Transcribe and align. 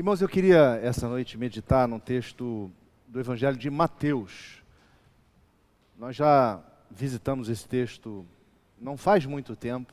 Irmãos, 0.00 0.22
eu 0.22 0.28
queria 0.30 0.80
essa 0.82 1.06
noite 1.06 1.36
meditar 1.36 1.86
num 1.86 1.98
texto 1.98 2.70
do 3.06 3.20
Evangelho 3.20 3.58
de 3.58 3.68
Mateus. 3.68 4.62
Nós 5.98 6.16
já 6.16 6.58
visitamos 6.90 7.50
esse 7.50 7.68
texto 7.68 8.24
não 8.80 8.96
faz 8.96 9.26
muito 9.26 9.54
tempo, 9.54 9.92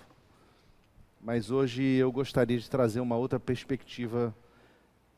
mas 1.19 1.51
hoje 1.51 1.83
eu 1.83 2.09
gostaria 2.09 2.57
de 2.57 2.69
trazer 2.69 3.01
uma 3.01 3.17
outra 3.17 3.37
perspectiva 3.37 4.33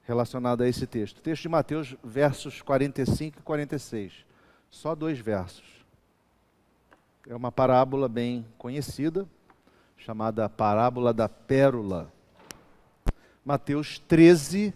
relacionada 0.08 0.64
a 0.64 0.68
esse 0.68 0.88
texto. 0.88 1.22
texto 1.22 1.44
de 1.44 1.50
Mateus, 1.50 1.96
versos 2.04 2.60
45 2.64 3.42
e 3.42 3.44
46. 3.44 4.26
Só 4.72 4.96
dois 4.96 5.20
versos. 5.20 5.86
É 7.28 7.36
uma 7.36 7.52
parábola 7.52 8.10
bem 8.10 8.44
conhecida, 8.58 9.28
chamada 9.96 10.50
Parábola 10.50 11.14
da 11.14 11.30
Pérola. 11.30 12.12
Mateus 13.50 13.98
13, 14.08 14.72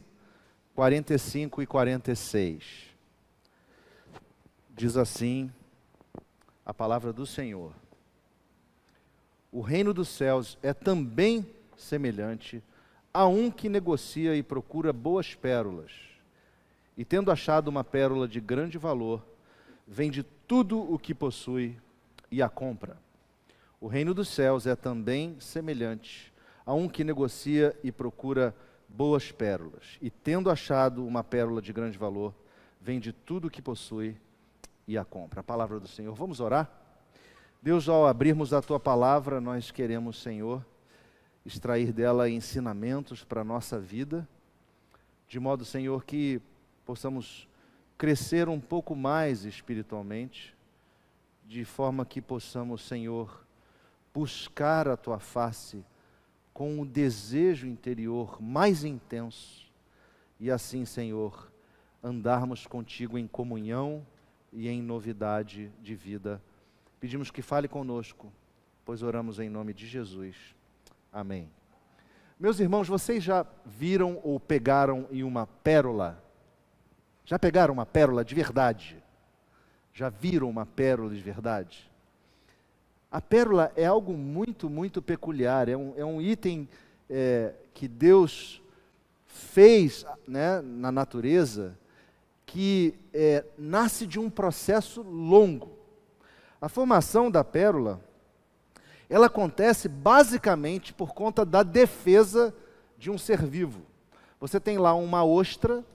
45 0.73 1.61
e 1.61 1.67
46. 1.67 2.63
Diz 4.71 4.97
assim 4.97 5.51
a 6.65 6.73
palavra 6.73 7.13
do 7.13 7.23
Senhor: 7.23 7.71
O 9.51 9.61
reino 9.61 9.93
dos 9.93 10.09
céus 10.09 10.57
é 10.63 10.73
também 10.73 11.45
semelhante 11.77 12.63
a 13.13 13.27
um 13.27 13.51
que 13.51 13.69
negocia 13.69 14.35
e 14.35 14.41
procura 14.41 14.91
boas 14.91 15.35
pérolas. 15.35 15.91
E 16.97 17.05
tendo 17.05 17.29
achado 17.29 17.67
uma 17.67 17.83
pérola 17.83 18.27
de 18.27 18.41
grande 18.41 18.79
valor, 18.79 19.23
vende 19.87 20.23
tudo 20.47 20.81
o 20.81 20.97
que 20.97 21.13
possui 21.13 21.77
e 22.31 22.41
a 22.41 22.49
compra. 22.49 22.97
O 23.79 23.85
reino 23.85 24.15
dos 24.15 24.29
céus 24.29 24.65
é 24.65 24.75
também 24.75 25.39
semelhante 25.39 26.33
a 26.65 26.73
um 26.73 26.87
que 26.87 27.03
negocia 27.03 27.77
e 27.83 27.91
procura 27.91 28.47
boas 28.47 28.72
pérolas. 29.31 29.97
E 30.01 30.09
tendo 30.09 30.49
achado 30.49 31.05
uma 31.05 31.23
pérola 31.23 31.61
de 31.61 31.73
grande 31.73 31.97
valor, 31.97 32.33
vende 32.79 33.11
tudo 33.11 33.47
o 33.47 33.49
que 33.49 33.61
possui 33.61 34.15
e 34.87 34.97
a 34.97 35.03
compra. 35.03 35.39
A 35.39 35.43
palavra 35.43 35.79
do 35.79 35.87
Senhor. 35.87 36.13
Vamos 36.13 36.39
orar? 36.39 36.71
Deus, 37.61 37.87
ao 37.87 38.05
abrirmos 38.05 38.53
a 38.53 38.61
tua 38.61 38.79
palavra, 38.79 39.39
nós 39.39 39.71
queremos, 39.71 40.21
Senhor, 40.21 40.65
extrair 41.45 41.91
dela 41.91 42.29
ensinamentos 42.29 43.23
para 43.23 43.41
a 43.41 43.45
nossa 43.45 43.79
vida, 43.79 44.27
de 45.27 45.39
modo, 45.39 45.65
Senhor, 45.65 46.03
que 46.03 46.41
possamos 46.85 47.47
crescer 47.97 48.49
um 48.49 48.59
pouco 48.59 48.95
mais 48.95 49.45
espiritualmente, 49.45 50.55
de 51.45 51.63
forma 51.63 52.05
que 52.05 52.21
possamos, 52.21 52.81
Senhor, 52.81 53.45
buscar 54.13 54.87
a 54.87 54.97
tua 54.97 55.19
face 55.19 55.83
com 56.53 56.79
o 56.79 56.85
desejo 56.85 57.67
interior 57.67 58.41
mais 58.41 58.83
intenso 58.83 59.71
e 60.39 60.51
assim, 60.51 60.85
Senhor, 60.85 61.51
andarmos 62.03 62.67
contigo 62.67 63.17
em 63.17 63.27
comunhão 63.27 64.05
e 64.51 64.67
em 64.67 64.81
novidade 64.81 65.71
de 65.81 65.95
vida. 65.95 66.41
Pedimos 66.99 67.31
que 67.31 67.41
fale 67.41 67.67
conosco, 67.67 68.31
pois 68.85 69.01
oramos 69.01 69.39
em 69.39 69.49
nome 69.49 69.73
de 69.73 69.87
Jesus. 69.87 70.35
Amém. 71.11 71.49
Meus 72.39 72.59
irmãos, 72.59 72.87
vocês 72.87 73.23
já 73.23 73.45
viram 73.65 74.19
ou 74.23 74.39
pegaram 74.39 75.07
em 75.11 75.23
uma 75.23 75.47
pérola? 75.47 76.21
Já 77.25 77.39
pegaram 77.39 77.73
uma 77.73 77.85
pérola 77.85 78.25
de 78.25 78.35
verdade? 78.35 79.01
Já 79.93 80.09
viram 80.09 80.49
uma 80.49 80.65
pérola 80.65 81.13
de 81.13 81.21
verdade? 81.21 81.89
A 83.13 83.21
pérola 83.21 83.71
é 83.75 83.85
algo 83.85 84.13
muito, 84.13 84.67
muito 84.67 84.99
peculiar, 84.99 85.69
é 85.69 85.77
um, 85.77 85.93
é 85.95 86.03
um 86.03 86.19
item 86.19 86.67
é, 87.07 87.53
que 87.71 87.87
Deus 87.87 88.59
fez 89.27 90.03
né, 90.27 90.61
na 90.63 90.91
natureza 90.91 91.77
que 92.43 92.95
é, 93.13 93.45
nasce 93.55 94.07
de 94.07 94.19
um 94.19 94.31
processo 94.31 95.03
longo. 95.03 95.77
A 96.59 96.67
formação 96.67 97.29
da 97.29 97.43
pérola, 97.43 98.01
ela 99.07 99.27
acontece 99.27 99.87
basicamente 99.87 100.91
por 100.91 101.13
conta 101.13 101.45
da 101.45 101.61
defesa 101.61 102.51
de 102.97 103.11
um 103.11 103.17
ser 103.19 103.45
vivo. 103.45 103.83
Você 104.39 104.59
tem 104.59 104.79
lá 104.79 104.95
uma 104.95 105.23
ostra, 105.23 105.85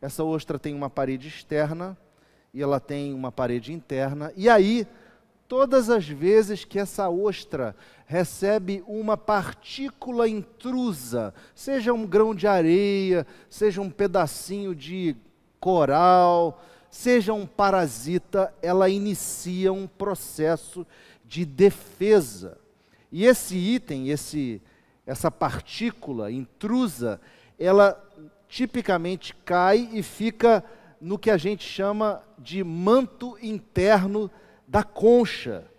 essa 0.00 0.24
ostra 0.24 0.58
tem 0.58 0.74
uma 0.74 0.88
parede 0.88 1.28
externa 1.28 1.94
e 2.54 2.62
ela 2.62 2.80
tem 2.80 3.12
uma 3.12 3.30
parede 3.30 3.70
interna, 3.70 4.32
e 4.34 4.48
aí 4.48 4.86
todas 5.48 5.90
as 5.90 6.06
vezes 6.06 6.64
que 6.64 6.78
essa 6.78 7.08
ostra 7.08 7.76
recebe 8.06 8.82
uma 8.86 9.16
partícula 9.16 10.28
intrusa, 10.28 11.34
seja 11.54 11.92
um 11.92 12.06
grão 12.06 12.34
de 12.34 12.46
areia, 12.46 13.26
seja 13.48 13.80
um 13.80 13.90
pedacinho 13.90 14.74
de 14.74 15.16
coral, 15.60 16.62
seja 16.90 17.32
um 17.32 17.46
parasita, 17.46 18.52
ela 18.62 18.88
inicia 18.88 19.72
um 19.72 19.86
processo 19.86 20.86
de 21.24 21.44
defesa. 21.44 22.58
E 23.10 23.24
esse 23.24 23.56
item, 23.56 24.10
esse, 24.10 24.60
essa 25.06 25.30
partícula 25.30 26.30
intrusa, 26.30 27.20
ela 27.58 28.00
tipicamente 28.48 29.34
cai 29.44 29.88
e 29.92 30.02
fica 30.02 30.64
no 31.00 31.18
que 31.18 31.30
a 31.30 31.36
gente 31.36 31.64
chama 31.64 32.22
de 32.38 32.62
manto 32.62 33.36
interno 33.42 34.30
da 34.74 34.82
concha. 34.82 35.70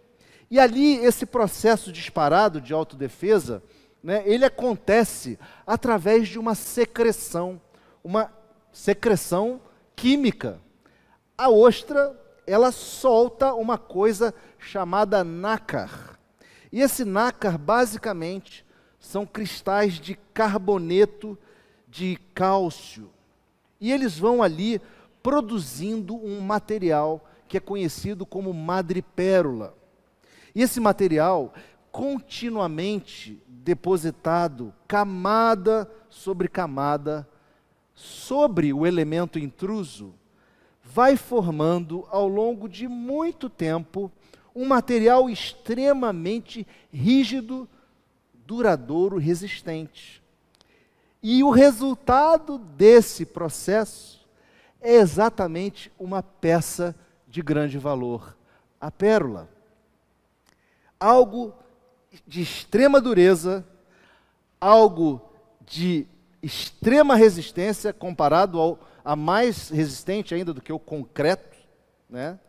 E 0.50 0.58
ali 0.58 0.96
esse 1.04 1.26
processo 1.26 1.92
disparado 1.92 2.62
de 2.62 2.74
autodefesa, 2.74 3.62
né, 4.02 4.24
ele 4.26 4.46
acontece 4.46 5.38
através 5.68 6.30
de 6.30 6.40
uma 6.40 6.56
secreção, 6.56 7.60
uma 8.02 8.32
secreção 8.72 9.60
química. 9.98 10.62
A 11.38 11.50
ostra, 11.50 12.18
ela 12.48 12.72
solta 12.72 13.54
uma 13.54 13.78
coisa 13.78 14.34
chamada 14.58 15.26
nácar. 15.26 16.18
E 16.72 16.80
esse 16.80 17.04
nácar, 17.04 17.58
basicamente, 17.58 18.66
são 18.98 19.26
cristais 19.26 19.96
de 19.96 20.16
carboneto 20.34 21.38
de 21.86 22.18
cálcio. 22.34 23.10
E 23.82 23.92
eles 23.92 24.18
vão 24.18 24.42
ali 24.42 24.82
produzindo 25.22 26.16
um 26.16 26.40
material 26.40 27.30
que 27.48 27.58
é 27.58 27.60
conhecido 27.60 28.26
como 28.26 28.54
madrepérola. 28.54 29.76
E 30.54 30.62
esse 30.62 30.80
material, 30.80 31.54
continuamente 31.92 33.42
depositado, 33.48 34.74
camada 34.88 35.90
sobre 36.10 36.48
camada, 36.48 37.28
sobre 37.94 38.74
o 38.74 38.86
elemento 38.86 39.40
intruso, 39.40 40.14
vai 40.84 41.18
formando 41.18 42.06
ao 42.10 42.28
longo 42.28 42.70
de 42.70 42.88
muito 42.88 43.50
tempo 43.50 44.12
um 44.56 44.66
material 44.66 45.30
extremamente 45.30 46.66
rígido, 46.92 47.68
duradouro, 48.46 49.18
resistente. 49.18 50.24
E 51.22 51.44
o 51.44 51.50
resultado 51.50 52.58
desse 52.58 53.26
processo 53.26 54.26
é 54.80 54.96
exatamente 54.96 55.92
uma 55.98 56.22
peça 56.22 56.96
de 57.35 57.41
grande 57.41 57.78
valor, 57.78 58.34
a 58.79 58.90
pérola. 58.90 59.50
Algo 60.97 61.53
de 62.25 62.41
extrema 62.41 63.01
dureza, 63.01 63.68
algo 64.59 65.22
de 65.66 66.07
extrema 66.41 67.13
resistência 67.13 67.91
comparado 67.91 68.57
ao 68.57 68.79
a 69.03 69.18
mais 69.18 69.69
resistente 69.69 70.34
ainda 70.34 70.53
do 70.53 70.62
que 70.62 70.72
o 70.72 70.79
concreto, 70.79 71.57
né? 72.09 72.40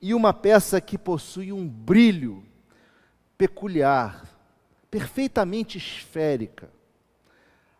E 0.00 0.14
uma 0.14 0.32
peça 0.32 0.80
que 0.80 0.96
possui 0.96 1.52
um 1.52 1.68
brilho 1.68 2.42
peculiar, 3.36 4.24
perfeitamente 4.90 5.76
esférica. 5.76 6.70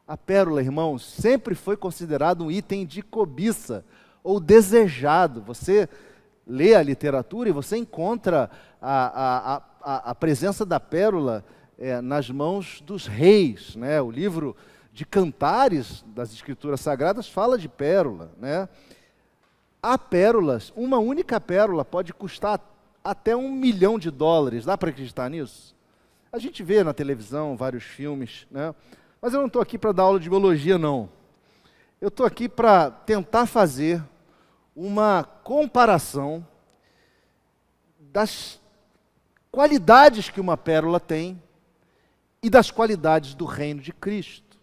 A 0.06 0.16
pérola, 0.16 0.62
irmãos, 0.62 1.04
sempre 1.04 1.54
foi 1.54 1.76
considerado 1.76 2.44
um 2.44 2.50
item 2.50 2.84
de 2.84 3.02
cobiça 3.02 3.84
ou 4.22 4.38
desejado. 4.38 5.40
Você 5.40 5.88
lê 6.48 6.74
a 6.74 6.82
literatura 6.82 7.50
e 7.50 7.52
você 7.52 7.76
encontra 7.76 8.50
a, 8.80 9.56
a, 9.56 9.62
a, 9.82 10.10
a 10.10 10.14
presença 10.14 10.64
da 10.64 10.80
pérola 10.80 11.44
é, 11.78 12.00
nas 12.00 12.30
mãos 12.30 12.80
dos 12.80 13.06
reis. 13.06 13.76
Né? 13.76 14.00
O 14.00 14.10
livro 14.10 14.56
de 14.92 15.04
cantares 15.04 16.04
das 16.08 16.32
escrituras 16.32 16.80
sagradas 16.80 17.28
fala 17.28 17.58
de 17.58 17.68
pérola. 17.68 18.32
Né? 18.38 18.68
Há 19.82 19.98
pérolas, 19.98 20.72
uma 20.74 20.98
única 20.98 21.40
pérola 21.40 21.84
pode 21.84 22.12
custar 22.12 22.60
até 23.04 23.36
um 23.36 23.50
milhão 23.52 23.98
de 23.98 24.10
dólares. 24.10 24.64
Dá 24.64 24.76
para 24.76 24.90
acreditar 24.90 25.28
nisso? 25.28 25.76
A 26.32 26.38
gente 26.38 26.62
vê 26.62 26.82
na 26.82 26.92
televisão 26.92 27.56
vários 27.56 27.84
filmes, 27.84 28.46
né? 28.50 28.74
mas 29.20 29.32
eu 29.32 29.40
não 29.40 29.46
estou 29.46 29.62
aqui 29.62 29.78
para 29.78 29.92
dar 29.92 30.02
aula 30.04 30.20
de 30.20 30.28
biologia, 30.28 30.76
não. 30.76 31.08
Eu 32.00 32.08
estou 32.08 32.26
aqui 32.26 32.48
para 32.48 32.90
tentar 32.90 33.46
fazer 33.46 34.02
uma 34.80 35.24
comparação 35.24 36.46
das 37.98 38.60
qualidades 39.50 40.30
que 40.30 40.40
uma 40.40 40.56
pérola 40.56 41.00
tem 41.00 41.42
e 42.40 42.48
das 42.48 42.70
qualidades 42.70 43.34
do 43.34 43.44
reino 43.44 43.80
de 43.80 43.92
Cristo. 43.92 44.56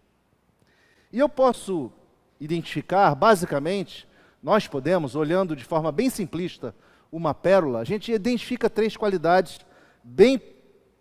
E 1.11 1.19
eu 1.19 1.27
posso 1.27 1.91
identificar, 2.39 3.13
basicamente, 3.13 4.07
nós 4.41 4.65
podemos, 4.69 5.17
olhando 5.17 5.53
de 5.53 5.65
forma 5.65 5.91
bem 5.91 6.09
simplista, 6.09 6.73
uma 7.11 7.33
pérola, 7.33 7.79
a 7.79 7.83
gente 7.83 8.13
identifica 8.13 8.69
três 8.69 8.95
qualidades 8.95 9.59
bem 10.01 10.41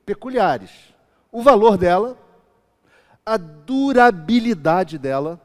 peculiares: 0.05 0.73
o 1.31 1.41
valor 1.41 1.79
dela, 1.79 2.19
a 3.25 3.37
durabilidade 3.37 4.99
dela 4.99 5.41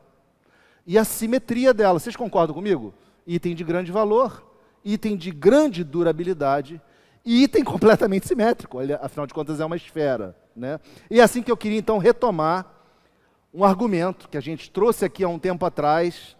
e 0.88 0.98
a 0.98 1.04
simetria 1.04 1.72
dela. 1.72 2.00
Vocês 2.00 2.16
concordam 2.16 2.56
comigo? 2.56 2.96
Item 3.32 3.54
de 3.54 3.64
grande 3.64 3.92
valor, 3.92 4.44
item 4.84 5.16
de 5.16 5.30
grande 5.30 5.84
durabilidade 5.84 6.82
e 7.24 7.44
item 7.44 7.62
completamente 7.64 8.28
simétrico, 8.28 8.80
afinal 9.00 9.28
de 9.28 9.36
contas 9.36 9.60
é 9.60 9.66
uma 9.66 9.76
esfera. 9.76 10.36
Né? 10.56 10.80
E 11.12 11.20
é 11.20 11.24
assim 11.24 11.44
que 11.44 11.52
eu 11.52 11.56
queria 11.56 11.78
então 11.78 12.00
retomar 12.00 12.66
um 13.54 13.64
argumento 13.64 14.28
que 14.28 14.36
a 14.38 14.42
gente 14.42 14.72
trouxe 14.72 15.06
aqui 15.06 15.24
há 15.24 15.30
um 15.30 15.38
tempo 15.38 15.64
atrás. 15.64 16.36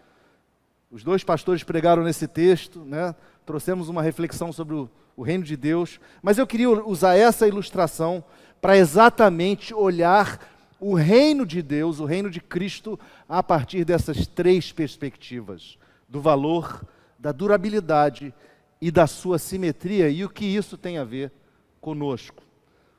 Os 0.90 1.04
dois 1.04 1.24
pastores 1.24 1.64
pregaram 1.64 2.04
nesse 2.04 2.28
texto, 2.28 2.84
né? 2.84 3.14
trouxemos 3.46 3.88
uma 3.88 4.02
reflexão 4.02 4.52
sobre 4.52 4.74
o, 4.74 4.90
o 5.16 5.22
reino 5.22 5.44
de 5.44 5.56
Deus, 5.56 6.00
mas 6.24 6.40
eu 6.40 6.48
queria 6.48 6.70
usar 6.70 7.16
essa 7.16 7.48
ilustração 7.48 8.24
para 8.60 8.76
exatamente 8.76 9.76
olhar 9.76 10.40
o 10.80 10.96
reino 10.96 11.46
de 11.46 11.62
Deus, 11.62 12.00
o 12.00 12.06
reino 12.06 12.32
de 12.32 12.40
Cristo, 12.40 13.00
a 13.28 13.44
partir 13.44 13.86
dessas 13.86 14.26
três 14.26 14.72
perspectivas: 14.72 15.78
do 16.10 16.20
valor, 16.20 16.84
da 17.18 17.32
durabilidade 17.32 18.34
e 18.82 18.90
da 18.90 19.06
sua 19.06 19.38
simetria, 19.38 20.10
e 20.10 20.26
o 20.26 20.30
que 20.30 20.46
isso 20.46 20.78
tem 20.78 20.98
a 20.98 21.04
ver 21.04 21.32
conosco. 21.80 22.44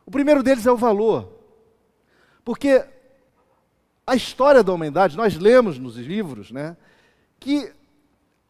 O 0.07 0.11
primeiro 0.11 0.43
deles 0.43 0.67
é 0.67 0.73
o 0.73 0.77
valor, 0.77 1.33
porque 2.45 2.85
a 4.07 4.15
história 4.15 4.62
da 4.62 4.73
humanidade, 4.73 5.17
nós 5.17 5.37
lemos 5.37 5.79
nos 5.79 5.97
livros, 5.97 6.51
né, 6.51 6.77
que 7.39 7.73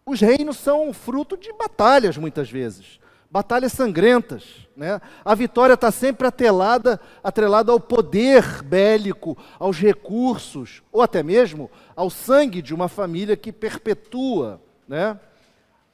os 0.05 0.21
reinos 0.21 0.57
são 0.57 0.93
fruto 0.93 1.37
de 1.37 1.53
batalhas 1.53 2.17
muitas 2.17 2.51
vezes, 2.51 2.99
batalhas 3.31 3.73
sangrentas. 3.73 4.69
Né? 4.77 5.01
A 5.25 5.35
vitória 5.35 5.75
está 5.75 5.91
sempre 5.93 6.27
atrelada, 6.27 7.01
atrelada 7.23 7.71
ao 7.71 7.79
poder 7.79 8.63
bélico, 8.63 9.39
aos 9.59 9.79
recursos, 9.79 10.83
ou 10.91 11.01
até 11.01 11.23
mesmo 11.23 11.71
ao 11.95 12.11
sangue 12.11 12.61
de 12.61 12.75
uma 12.75 12.89
família 12.89 13.37
que 13.37 13.53
perpetua. 13.53 14.61
Né? 14.89 15.19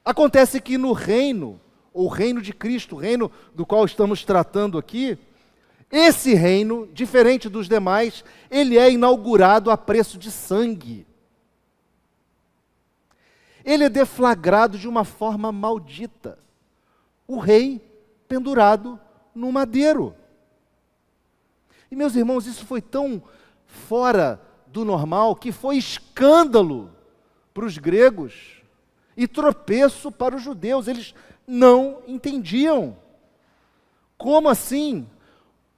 Acontece 0.03 0.59
que 0.59 0.77
no 0.77 0.93
reino, 0.93 1.61
o 1.93 2.07
reino 2.07 2.41
de 2.41 2.53
Cristo, 2.53 2.95
o 2.95 2.99
reino 2.99 3.31
do 3.53 3.65
qual 3.65 3.85
estamos 3.85 4.25
tratando 4.25 4.77
aqui, 4.77 5.17
esse 5.91 6.33
reino, 6.33 6.89
diferente 6.91 7.47
dos 7.47 7.69
demais, 7.69 8.25
ele 8.51 8.77
é 8.77 8.91
inaugurado 8.91 9.71
a 9.71 9.77
preço 9.77 10.17
de 10.17 10.31
sangue. 10.31 11.07
Ele 13.63 13.85
é 13.85 13.89
deflagrado 13.89 14.77
de 14.77 14.87
uma 14.87 15.05
forma 15.05 15.51
maldita. 15.51 16.39
O 17.27 17.37
rei 17.37 17.81
pendurado 18.27 18.99
no 19.33 19.51
madeiro. 19.51 20.15
E 21.91 21.95
meus 21.95 22.15
irmãos, 22.15 22.45
isso 22.45 22.65
foi 22.65 22.81
tão 22.81 23.21
fora 23.65 24.41
do 24.67 24.83
normal 24.83 25.35
que 25.35 25.51
foi 25.51 25.77
escândalo 25.77 26.91
para 27.53 27.65
os 27.65 27.77
gregos 27.77 28.61
e 29.15 29.27
tropeço 29.27 30.11
para 30.11 30.35
os 30.35 30.41
judeus. 30.41 30.87
Eles 30.87 31.13
não 31.45 32.01
entendiam. 32.07 32.97
Como 34.17 34.49
assim? 34.49 35.07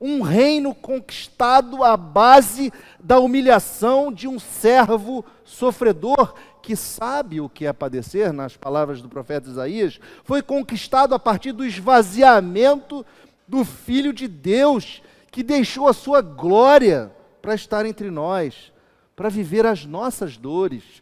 um 0.02 0.22
reino 0.22 0.74
conquistado 0.74 1.84
à 1.84 1.98
base 1.98 2.72
da 3.00 3.20
humilhação 3.20 4.12
de 4.12 4.28
um 4.28 4.40
servo 4.40 5.26
sofredor 5.44 6.34
que 6.62 6.76
sabe 6.76 7.42
o 7.42 7.50
que 7.50 7.66
é 7.66 7.74
padecer, 7.74 8.32
nas 8.34 8.56
palavras 8.56 9.02
do 9.02 9.10
profeta 9.10 9.50
Isaías, 9.50 10.00
foi 10.24 10.42
conquistado 10.42 11.16
a 11.16 11.20
partir 11.20 11.52
do 11.52 11.66
esvaziamento 11.66 13.06
do 13.48 13.66
Filho 13.66 14.14
de 14.14 14.28
Deus, 14.28 15.02
que 15.32 15.44
deixou 15.44 15.88
a 15.88 15.94
sua 15.94 16.22
glória 16.22 17.12
para 17.42 17.56
estar 17.56 17.86
entre 17.86 18.12
nós, 18.12 18.72
para 19.16 19.30
viver 19.30 19.66
as 19.66 19.86
nossas 19.86 20.38
dores, 20.38 21.02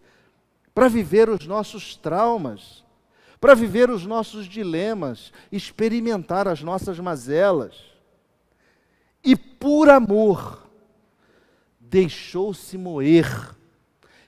para 0.73 0.87
viver 0.87 1.29
os 1.29 1.45
nossos 1.45 1.95
traumas, 1.95 2.85
para 3.39 3.53
viver 3.53 3.89
os 3.89 4.05
nossos 4.05 4.47
dilemas, 4.47 5.31
experimentar 5.51 6.47
as 6.47 6.61
nossas 6.61 6.99
mazelas. 6.99 7.75
E 9.23 9.35
por 9.35 9.89
amor 9.89 10.67
deixou-se 11.79 12.77
moer, 12.77 13.55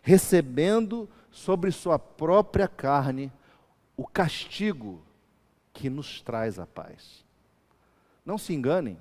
recebendo 0.02 1.10
sobre 1.32 1.72
sua 1.72 1.98
própria 2.00 2.68
carne 2.68 3.32
o 3.96 4.08
castigo 4.08 5.02
que 5.74 5.90
nos 5.90 6.22
traz 6.22 6.58
a 6.58 6.66
paz. 6.66 7.26
Não 8.26 8.38
se 8.38 8.54
enganem, 8.54 8.98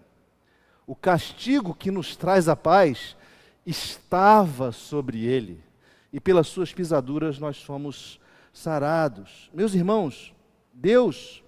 o 0.86 0.94
castigo 0.94 1.74
que 1.74 1.90
nos 1.90 2.16
traz 2.16 2.48
a 2.48 2.56
paz 2.56 3.16
estava 3.66 4.72
sobre 4.72 5.24
ele, 5.24 5.62
e 6.12 6.18
pelas 6.18 6.48
suas 6.48 6.72
pisaduras 6.72 7.38
nós 7.38 7.62
fomos 7.62 8.18
sarados. 8.52 9.50
Meus 9.52 9.74
irmãos, 9.74 10.34
Deus 10.72 11.44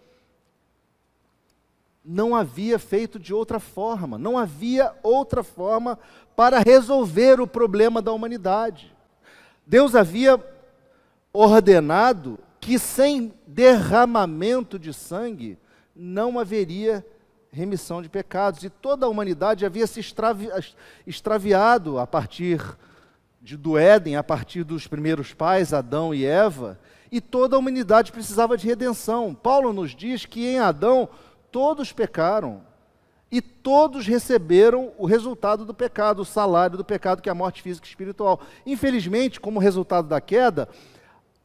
não 2.05 2.35
havia 2.35 2.79
feito 2.79 3.19
de 3.19 3.33
outra 3.33 3.59
forma, 3.59 4.19
não 4.19 4.37
havia 4.37 4.95
outra 5.03 5.43
forma 5.43 5.99
para 6.37 6.61
resolver 6.61 7.41
o 7.41 7.47
problema 7.47 8.01
da 8.01 8.13
humanidade. 8.13 8.95
Deus 9.67 9.95
havia 9.95 10.39
ordenado 11.33 12.39
que 12.61 12.79
sem 12.79 13.33
derramamento 13.47 14.79
de 14.79 14.93
sangue 14.93 15.59
não 15.95 16.39
haveria 16.39 17.05
remissão 17.53 18.01
de 18.01 18.09
pecados, 18.09 18.63
e 18.63 18.71
toda 18.71 19.07
a 19.07 19.09
humanidade 19.09 19.67
havia 19.67 19.87
se 19.87 19.99
extravi 20.01 20.49
extraviado 21.07 21.99
a 21.99 22.07
partir 22.07 22.63
de, 23.43 23.57
do 23.57 23.77
Éden, 23.77 24.17
a 24.17 24.23
partir 24.23 24.63
dos 24.63 24.87
primeiros 24.87 25.35
pais, 25.35 25.73
Adão 25.73 26.15
e 26.15 26.25
Eva, 26.25 26.79
e 27.11 27.21
toda 27.21 27.57
a 27.57 27.59
humanidade 27.59 28.13
precisava 28.13 28.57
de 28.57 28.67
redenção. 28.67 29.35
Paulo 29.35 29.73
nos 29.73 29.97
diz 29.97 30.25
que 30.25 30.47
em 30.47 30.59
Adão 30.61 31.09
todos 31.51 31.93
pecaram 31.93 32.63
e 33.33 33.41
todos 33.41 34.07
receberam 34.07 34.93
o 34.97 35.07
resultado 35.07 35.65
do 35.65 35.75
pecado, 35.75 36.23
o 36.23 36.25
salário 36.25 36.77
do 36.77 36.85
pecado, 36.85 37.23
que 37.23 37.29
é 37.29 37.33
a 37.33 37.35
morte 37.35 37.63
física 37.63 37.87
e 37.87 37.91
espiritual. 37.91 38.41
Infelizmente, 38.65 39.41
como 39.41 39.59
resultado 39.59 40.07
da 40.07 40.21
queda, 40.21 40.69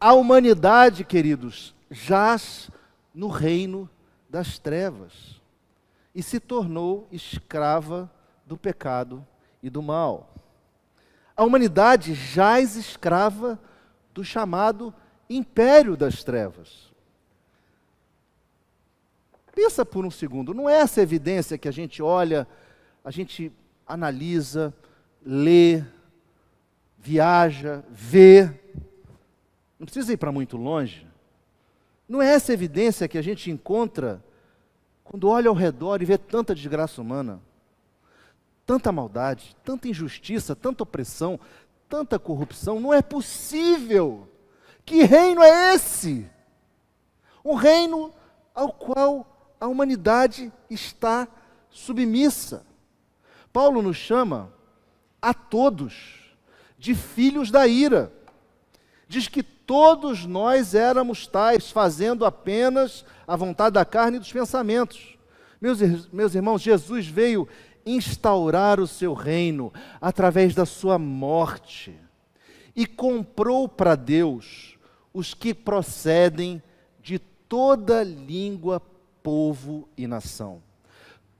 a 0.05 0.13
humanidade, 0.13 1.03
queridos, 1.03 1.73
jaz 1.89 2.69
no 3.11 3.27
reino 3.27 3.89
das 4.29 4.59
trevas 4.59 5.41
e 6.13 6.21
se 6.21 6.39
tornou 6.39 7.07
escrava 7.11 8.07
do 8.45 8.55
pecado 8.55 9.25
e 9.63 9.69
do 9.69 9.81
mal. 9.81 10.31
A 11.35 11.43
humanidade 11.43 12.13
jaz 12.13 12.75
escrava 12.75 13.59
do 14.13 14.23
chamado 14.23 14.93
império 15.27 15.97
das 15.97 16.23
trevas. 16.23 16.93
Pensa 19.55 19.83
por 19.83 20.05
um 20.05 20.11
segundo, 20.11 20.53
não 20.53 20.69
é 20.69 20.75
essa 20.75 21.01
evidência 21.01 21.57
que 21.57 21.67
a 21.67 21.73
gente 21.73 22.03
olha, 22.03 22.47
a 23.03 23.09
gente 23.09 23.51
analisa, 23.87 24.71
lê, 25.25 25.83
viaja, 26.99 27.83
vê. 27.89 28.64
Não 29.79 29.85
precisa 29.85 30.13
ir 30.13 30.17
para 30.17 30.31
muito 30.31 30.57
longe. 30.57 31.07
Não 32.07 32.21
é 32.21 32.33
essa 32.33 32.53
evidência 32.53 33.07
que 33.07 33.17
a 33.17 33.21
gente 33.21 33.49
encontra 33.49 34.23
quando 35.03 35.27
olha 35.27 35.49
ao 35.49 35.55
redor 35.55 36.01
e 36.01 36.05
vê 36.05 36.17
tanta 36.17 36.55
desgraça 36.55 37.01
humana, 37.01 37.41
tanta 38.65 38.91
maldade, 38.91 39.55
tanta 39.63 39.87
injustiça, 39.87 40.55
tanta 40.55 40.83
opressão, 40.83 41.39
tanta 41.87 42.17
corrupção. 42.17 42.79
Não 42.79 42.93
é 42.93 43.01
possível. 43.01 44.27
Que 44.85 45.03
reino 45.03 45.43
é 45.43 45.73
esse? 45.75 46.29
Um 47.43 47.55
reino 47.55 48.13
ao 48.53 48.71
qual 48.71 49.53
a 49.59 49.67
humanidade 49.67 50.51
está 50.69 51.27
submissa. 51.69 52.65
Paulo 53.51 53.81
nos 53.81 53.97
chama 53.97 54.51
a 55.21 55.33
todos 55.33 56.35
de 56.77 56.93
filhos 56.93 57.51
da 57.51 57.67
ira. 57.67 58.11
Diz 59.07 59.27
que 59.27 59.43
todos 59.43 60.25
nós 60.25 60.73
éramos 60.73 61.27
tais, 61.27 61.71
fazendo 61.71 62.25
apenas 62.25 63.05
a 63.27 63.35
vontade 63.35 63.73
da 63.73 63.85
carne 63.85 64.17
e 64.17 64.19
dos 64.19 64.31
pensamentos. 64.31 65.17
Meus, 65.61 65.79
meus 66.11 66.35
irmãos, 66.35 66.61
Jesus 66.61 67.07
veio 67.07 67.47
instaurar 67.85 68.79
o 68.79 68.87
seu 68.87 69.13
reino 69.13 69.71
através 70.01 70.55
da 70.55 70.65
sua 70.65 70.97
morte 70.97 71.95
e 72.75 72.85
comprou 72.85 73.69
para 73.69 73.95
Deus 73.95 74.77
os 75.13 75.33
que 75.33 75.53
procedem 75.53 76.61
de 77.01 77.19
toda 77.19 78.03
língua 78.03 78.81
povo 79.23 79.87
e 79.95 80.07
nação. 80.07 80.61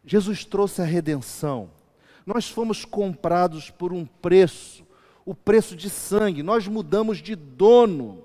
Jesus 0.06 0.46
trouxe 0.46 0.82
a 0.82 0.86
redenção. 0.86 1.70
Nós 2.26 2.48
fomos 2.48 2.86
comprados 2.86 3.70
por 3.70 3.92
um 3.92 4.06
preço, 4.06 4.85
o 5.26 5.34
preço 5.34 5.76
de 5.76 5.90
sangue, 5.90 6.44
nós 6.44 6.68
mudamos 6.68 7.18
de 7.18 7.36
dono. 7.36 8.24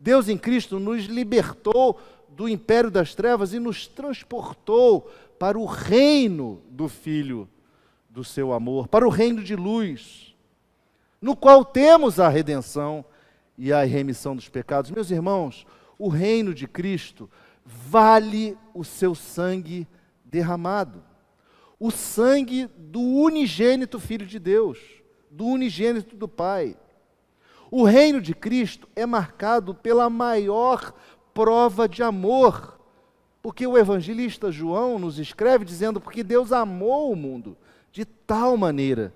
Deus 0.00 0.28
em 0.28 0.36
Cristo 0.36 0.80
nos 0.80 1.04
libertou 1.04 2.00
do 2.28 2.48
império 2.48 2.90
das 2.90 3.14
trevas 3.14 3.52
e 3.52 3.60
nos 3.60 3.86
transportou 3.86 5.08
para 5.38 5.58
o 5.58 5.64
reino 5.64 6.60
do 6.68 6.88
Filho 6.88 7.48
do 8.10 8.24
seu 8.24 8.52
amor, 8.52 8.88
para 8.88 9.06
o 9.06 9.10
reino 9.10 9.42
de 9.42 9.56
luz, 9.56 10.34
no 11.20 11.34
qual 11.34 11.64
temos 11.64 12.20
a 12.20 12.28
redenção 12.28 13.04
e 13.56 13.72
a 13.72 13.84
remissão 13.84 14.34
dos 14.34 14.48
pecados. 14.48 14.90
Meus 14.90 15.10
irmãos, 15.10 15.66
o 15.98 16.08
reino 16.08 16.52
de 16.52 16.66
Cristo 16.66 17.30
vale 17.64 18.58
o 18.74 18.84
seu 18.84 19.14
sangue 19.14 19.86
derramado. 20.24 21.02
O 21.78 21.90
sangue 21.90 22.68
do 22.76 23.00
unigênito 23.00 23.98
Filho 23.98 24.26
de 24.26 24.38
Deus, 24.38 24.78
do 25.32 25.46
unigênito 25.46 26.14
do 26.14 26.28
Pai. 26.28 26.76
O 27.70 27.84
reino 27.84 28.20
de 28.20 28.34
Cristo 28.34 28.86
é 28.94 29.06
marcado 29.06 29.74
pela 29.74 30.10
maior 30.10 30.92
prova 31.32 31.88
de 31.88 32.02
amor. 32.02 32.78
Porque 33.40 33.66
o 33.66 33.76
evangelista 33.76 34.52
João 34.52 34.98
nos 34.98 35.18
escreve 35.18 35.64
dizendo: 35.64 36.00
porque 36.00 36.22
Deus 36.22 36.52
amou 36.52 37.10
o 37.10 37.16
mundo 37.16 37.56
de 37.90 38.04
tal 38.04 38.56
maneira 38.56 39.12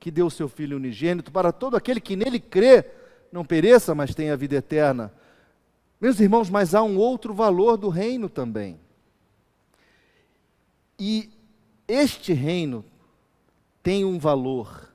que 0.00 0.10
deu 0.10 0.30
seu 0.30 0.48
Filho 0.48 0.76
unigênito 0.76 1.30
para 1.30 1.52
todo 1.52 1.76
aquele 1.76 2.00
que 2.00 2.16
nele 2.16 2.40
crê, 2.40 2.84
não 3.30 3.44
pereça, 3.44 3.94
mas 3.94 4.14
tenha 4.14 4.36
vida 4.36 4.56
eterna. 4.56 5.12
Meus 6.00 6.18
irmãos, 6.18 6.48
mas 6.48 6.74
há 6.74 6.82
um 6.82 6.96
outro 6.96 7.34
valor 7.34 7.76
do 7.76 7.88
reino 7.88 8.28
também. 8.28 8.80
E 10.98 11.30
este 11.86 12.32
reino 12.32 12.84
tem 13.82 14.04
um 14.04 14.18
valor, 14.18 14.87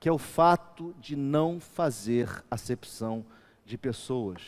que 0.00 0.08
é 0.08 0.12
o 0.12 0.18
fato 0.18 0.94
de 1.00 1.16
não 1.16 1.58
fazer 1.58 2.44
acepção 2.50 3.24
de 3.64 3.76
pessoas. 3.76 4.42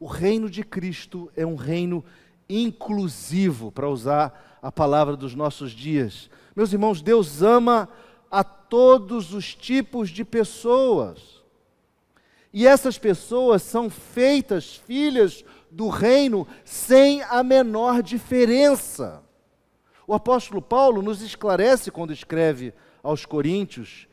O 0.00 0.06
reino 0.06 0.48
de 0.50 0.62
Cristo 0.62 1.30
é 1.36 1.46
um 1.46 1.54
reino 1.54 2.04
inclusivo, 2.48 3.70
para 3.70 3.88
usar 3.88 4.58
a 4.60 4.70
palavra 4.70 5.16
dos 5.16 5.34
nossos 5.34 5.72
dias. 5.72 6.30
Meus 6.54 6.72
irmãos, 6.72 7.00
Deus 7.00 7.42
ama 7.42 7.88
a 8.30 8.42
todos 8.42 9.32
os 9.32 9.54
tipos 9.54 10.10
de 10.10 10.24
pessoas. 10.24 11.42
E 12.52 12.66
essas 12.66 12.98
pessoas 12.98 13.62
são 13.62 13.88
feitas 13.88 14.76
filhas 14.76 15.44
do 15.70 15.88
reino 15.88 16.46
sem 16.64 17.22
a 17.22 17.42
menor 17.42 18.02
diferença. 18.02 19.22
O 20.06 20.14
apóstolo 20.14 20.60
Paulo 20.60 21.00
nos 21.00 21.22
esclarece 21.22 21.90
quando 21.90 22.12
escreve 22.12 22.74
aos 23.02 23.24
Coríntios, 23.24 24.06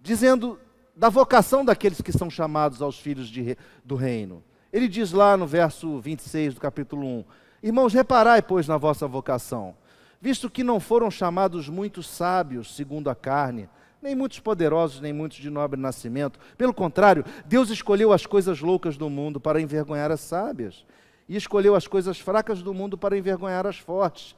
dizendo 0.00 0.58
da 0.94 1.08
vocação 1.08 1.64
daqueles 1.64 2.00
que 2.00 2.12
são 2.12 2.28
chamados 2.28 2.82
aos 2.82 2.98
filhos 2.98 3.28
de, 3.28 3.56
do 3.84 3.94
reino. 3.94 4.42
Ele 4.72 4.88
diz 4.88 5.12
lá 5.12 5.36
no 5.36 5.46
verso 5.46 6.00
26 6.00 6.54
do 6.54 6.60
capítulo 6.60 7.06
1: 7.06 7.24
Irmãos, 7.62 7.94
reparai, 7.94 8.42
pois, 8.42 8.68
na 8.68 8.76
vossa 8.76 9.06
vocação, 9.06 9.74
visto 10.20 10.50
que 10.50 10.64
não 10.64 10.80
foram 10.80 11.10
chamados 11.10 11.68
muitos 11.68 12.08
sábios 12.08 12.74
segundo 12.74 13.08
a 13.08 13.14
carne, 13.14 13.68
nem 14.02 14.14
muitos 14.14 14.40
poderosos, 14.40 15.00
nem 15.00 15.12
muitos 15.12 15.38
de 15.38 15.50
nobre 15.50 15.80
nascimento. 15.80 16.38
Pelo 16.56 16.74
contrário, 16.74 17.24
Deus 17.46 17.70
escolheu 17.70 18.12
as 18.12 18.26
coisas 18.26 18.60
loucas 18.60 18.96
do 18.96 19.08
mundo 19.08 19.40
para 19.40 19.60
envergonhar 19.60 20.10
as 20.10 20.20
sábias, 20.20 20.84
e 21.28 21.36
escolheu 21.36 21.74
as 21.74 21.86
coisas 21.86 22.18
fracas 22.18 22.62
do 22.62 22.72
mundo 22.72 22.96
para 22.96 23.16
envergonhar 23.16 23.66
as 23.66 23.78
fortes. 23.78 24.34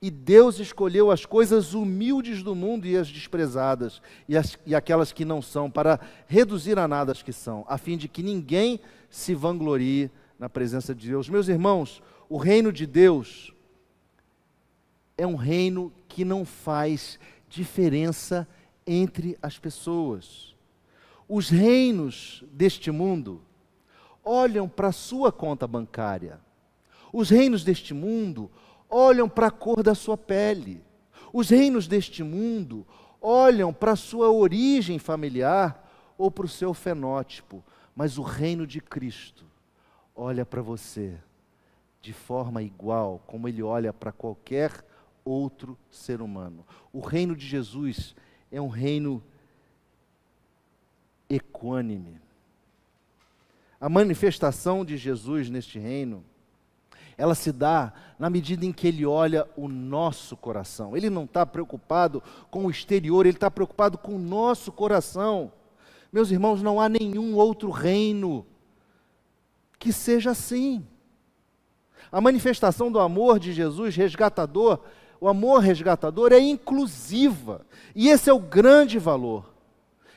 E 0.00 0.10
Deus 0.10 0.60
escolheu 0.60 1.10
as 1.10 1.26
coisas 1.26 1.74
humildes 1.74 2.42
do 2.42 2.54
mundo 2.54 2.86
e 2.86 2.96
as 2.96 3.08
desprezadas, 3.08 4.00
e, 4.28 4.36
as, 4.36 4.56
e 4.64 4.74
aquelas 4.74 5.12
que 5.12 5.24
não 5.24 5.42
são, 5.42 5.68
para 5.68 5.98
reduzir 6.28 6.78
a 6.78 6.86
nada 6.86 7.10
as 7.10 7.22
que 7.22 7.32
são, 7.32 7.64
a 7.68 7.76
fim 7.76 7.96
de 7.96 8.06
que 8.06 8.22
ninguém 8.22 8.78
se 9.10 9.34
vanglorie 9.34 10.10
na 10.38 10.48
presença 10.48 10.94
de 10.94 11.08
Deus. 11.08 11.28
Meus 11.28 11.48
irmãos, 11.48 12.00
o 12.28 12.36
reino 12.36 12.72
de 12.72 12.86
Deus 12.86 13.52
é 15.16 15.26
um 15.26 15.34
reino 15.34 15.92
que 16.06 16.24
não 16.24 16.44
faz 16.44 17.18
diferença 17.48 18.46
entre 18.86 19.36
as 19.42 19.58
pessoas. 19.58 20.54
Os 21.28 21.48
reinos 21.48 22.44
deste 22.52 22.92
mundo 22.92 23.42
olham 24.24 24.68
para 24.68 24.88
a 24.88 24.92
sua 24.92 25.32
conta 25.32 25.66
bancária. 25.66 26.40
Os 27.12 27.30
reinos 27.30 27.64
deste 27.64 27.92
mundo 27.92 28.50
olham 28.88 29.28
para 29.28 29.48
a 29.48 29.50
cor 29.50 29.82
da 29.82 29.94
sua 29.94 30.16
pele. 30.16 30.82
Os 31.32 31.50
reinos 31.50 31.86
deste 31.86 32.22
mundo 32.22 32.86
olham 33.20 33.72
para 33.72 33.92
a 33.92 33.96
sua 33.96 34.30
origem 34.30 34.98
familiar 34.98 35.86
ou 36.16 36.30
para 36.30 36.46
o 36.46 36.48
seu 36.48 36.72
fenótipo, 36.72 37.62
mas 37.94 38.18
o 38.18 38.22
reino 38.22 38.66
de 38.66 38.80
Cristo 38.80 39.44
olha 40.14 40.44
para 40.44 40.62
você 40.62 41.18
de 42.00 42.12
forma 42.12 42.62
igual 42.62 43.22
como 43.26 43.48
ele 43.48 43.62
olha 43.62 43.92
para 43.92 44.12
qualquer 44.12 44.84
outro 45.24 45.76
ser 45.90 46.22
humano. 46.22 46.64
O 46.92 47.00
reino 47.00 47.36
de 47.36 47.46
Jesus 47.46 48.14
é 48.50 48.60
um 48.60 48.68
reino 48.68 49.22
equânime. 51.28 52.20
A 53.80 53.88
manifestação 53.88 54.84
de 54.84 54.96
Jesus 54.96 55.50
neste 55.50 55.78
reino 55.78 56.24
ela 57.18 57.34
se 57.34 57.50
dá 57.50 57.92
na 58.16 58.30
medida 58.30 58.64
em 58.64 58.72
que 58.72 58.86
ele 58.86 59.04
olha 59.04 59.44
o 59.56 59.68
nosso 59.68 60.36
coração. 60.36 60.96
Ele 60.96 61.10
não 61.10 61.24
está 61.24 61.44
preocupado 61.44 62.22
com 62.48 62.64
o 62.64 62.70
exterior, 62.70 63.26
ele 63.26 63.36
está 63.36 63.50
preocupado 63.50 63.98
com 63.98 64.14
o 64.14 64.18
nosso 64.20 64.70
coração. 64.70 65.50
Meus 66.12 66.30
irmãos, 66.30 66.62
não 66.62 66.80
há 66.80 66.88
nenhum 66.88 67.34
outro 67.34 67.70
reino 67.70 68.46
que 69.80 69.92
seja 69.92 70.30
assim. 70.30 70.86
A 72.10 72.20
manifestação 72.20 72.90
do 72.90 73.00
amor 73.00 73.40
de 73.40 73.52
Jesus 73.52 73.96
resgatador, 73.96 74.78
o 75.20 75.26
amor 75.26 75.58
resgatador 75.60 76.32
é 76.32 76.38
inclusiva. 76.38 77.66
E 77.96 78.08
esse 78.08 78.30
é 78.30 78.32
o 78.32 78.38
grande 78.38 78.96
valor. 78.96 79.52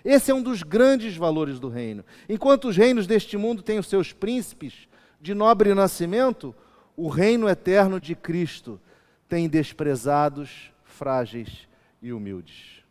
Esse 0.05 0.29
é 0.29 0.36
um 0.36 0.41
dos 0.41 0.62
grandes 0.62 1.17
valores 1.17 1.60
do 1.60 1.67
reino. 1.67 2.05
Enquanto 2.29 2.67
os 2.67 2.77
reinos 2.77 3.08
deste 3.08 3.38
mundo 3.38 3.63
têm 3.63 3.79
os 3.79 3.88
seus 3.88 4.13
príncipes 4.13 4.88
de 5.20 5.34
nobre 5.34 5.74
nascimento, 5.74 6.55
o 6.95 7.07
reino 7.07 7.48
eterno 7.48 8.00
de 8.00 8.15
Cristo 8.15 8.79
tem 9.27 9.48
desprezados, 9.48 10.71
frágeis 10.83 11.67
e 12.01 12.12
humildes. 12.12 12.83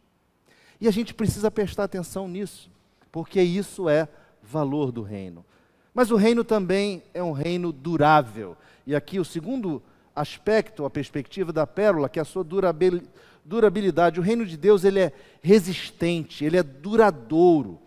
E 0.81 0.89
a 0.89 0.91
gente 0.91 1.13
precisa 1.13 1.51
prestar 1.51 1.85
atenção 1.85 2.27
nisso, 2.27 2.71
porque 3.13 3.43
isso 3.43 3.89
é 3.89 4.09
valor 4.43 4.91
do 4.91 5.03
reino. 5.03 5.45
Mas 5.93 6.11
o 6.11 6.17
reino 6.17 6.43
também 6.43 7.03
é 7.13 7.23
um 7.23 7.33
reino 7.33 7.73
durável. 7.73 8.57
E 8.87 8.95
aqui 8.95 9.19
o 9.19 9.25
segundo 9.25 9.83
aspecto, 10.15 10.85
a 10.85 10.91
perspectiva 10.91 11.53
da 11.53 11.67
pérola, 11.67 12.09
que 12.09 12.19
é 12.19 12.23
a 12.23 12.25
sua 12.25 12.45
durabilidade. 13.45 14.19
O 14.19 14.23
reino 14.23 14.47
de 14.47 14.57
Deus 14.57 14.85
ele 14.85 15.01
é 15.01 15.13
resistente, 15.43 16.45
ele 16.45 16.57
é 16.57 16.63
duradouro. 16.63 17.79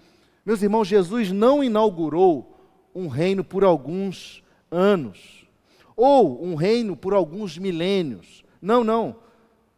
Meus 0.45 0.61
irmãos, 0.61 0.87
Jesus 0.87 1.31
não 1.31 1.63
inaugurou 1.63 2.59
um 2.93 3.07
reino 3.07 3.43
por 3.43 3.63
alguns 3.63 4.43
anos 4.69 5.42
ou 5.95 6.43
um 6.43 6.55
reino 6.55 6.95
por 6.95 7.13
alguns 7.13 7.57
milênios. 7.57 8.43
Não, 8.61 8.83
não. 8.83 9.15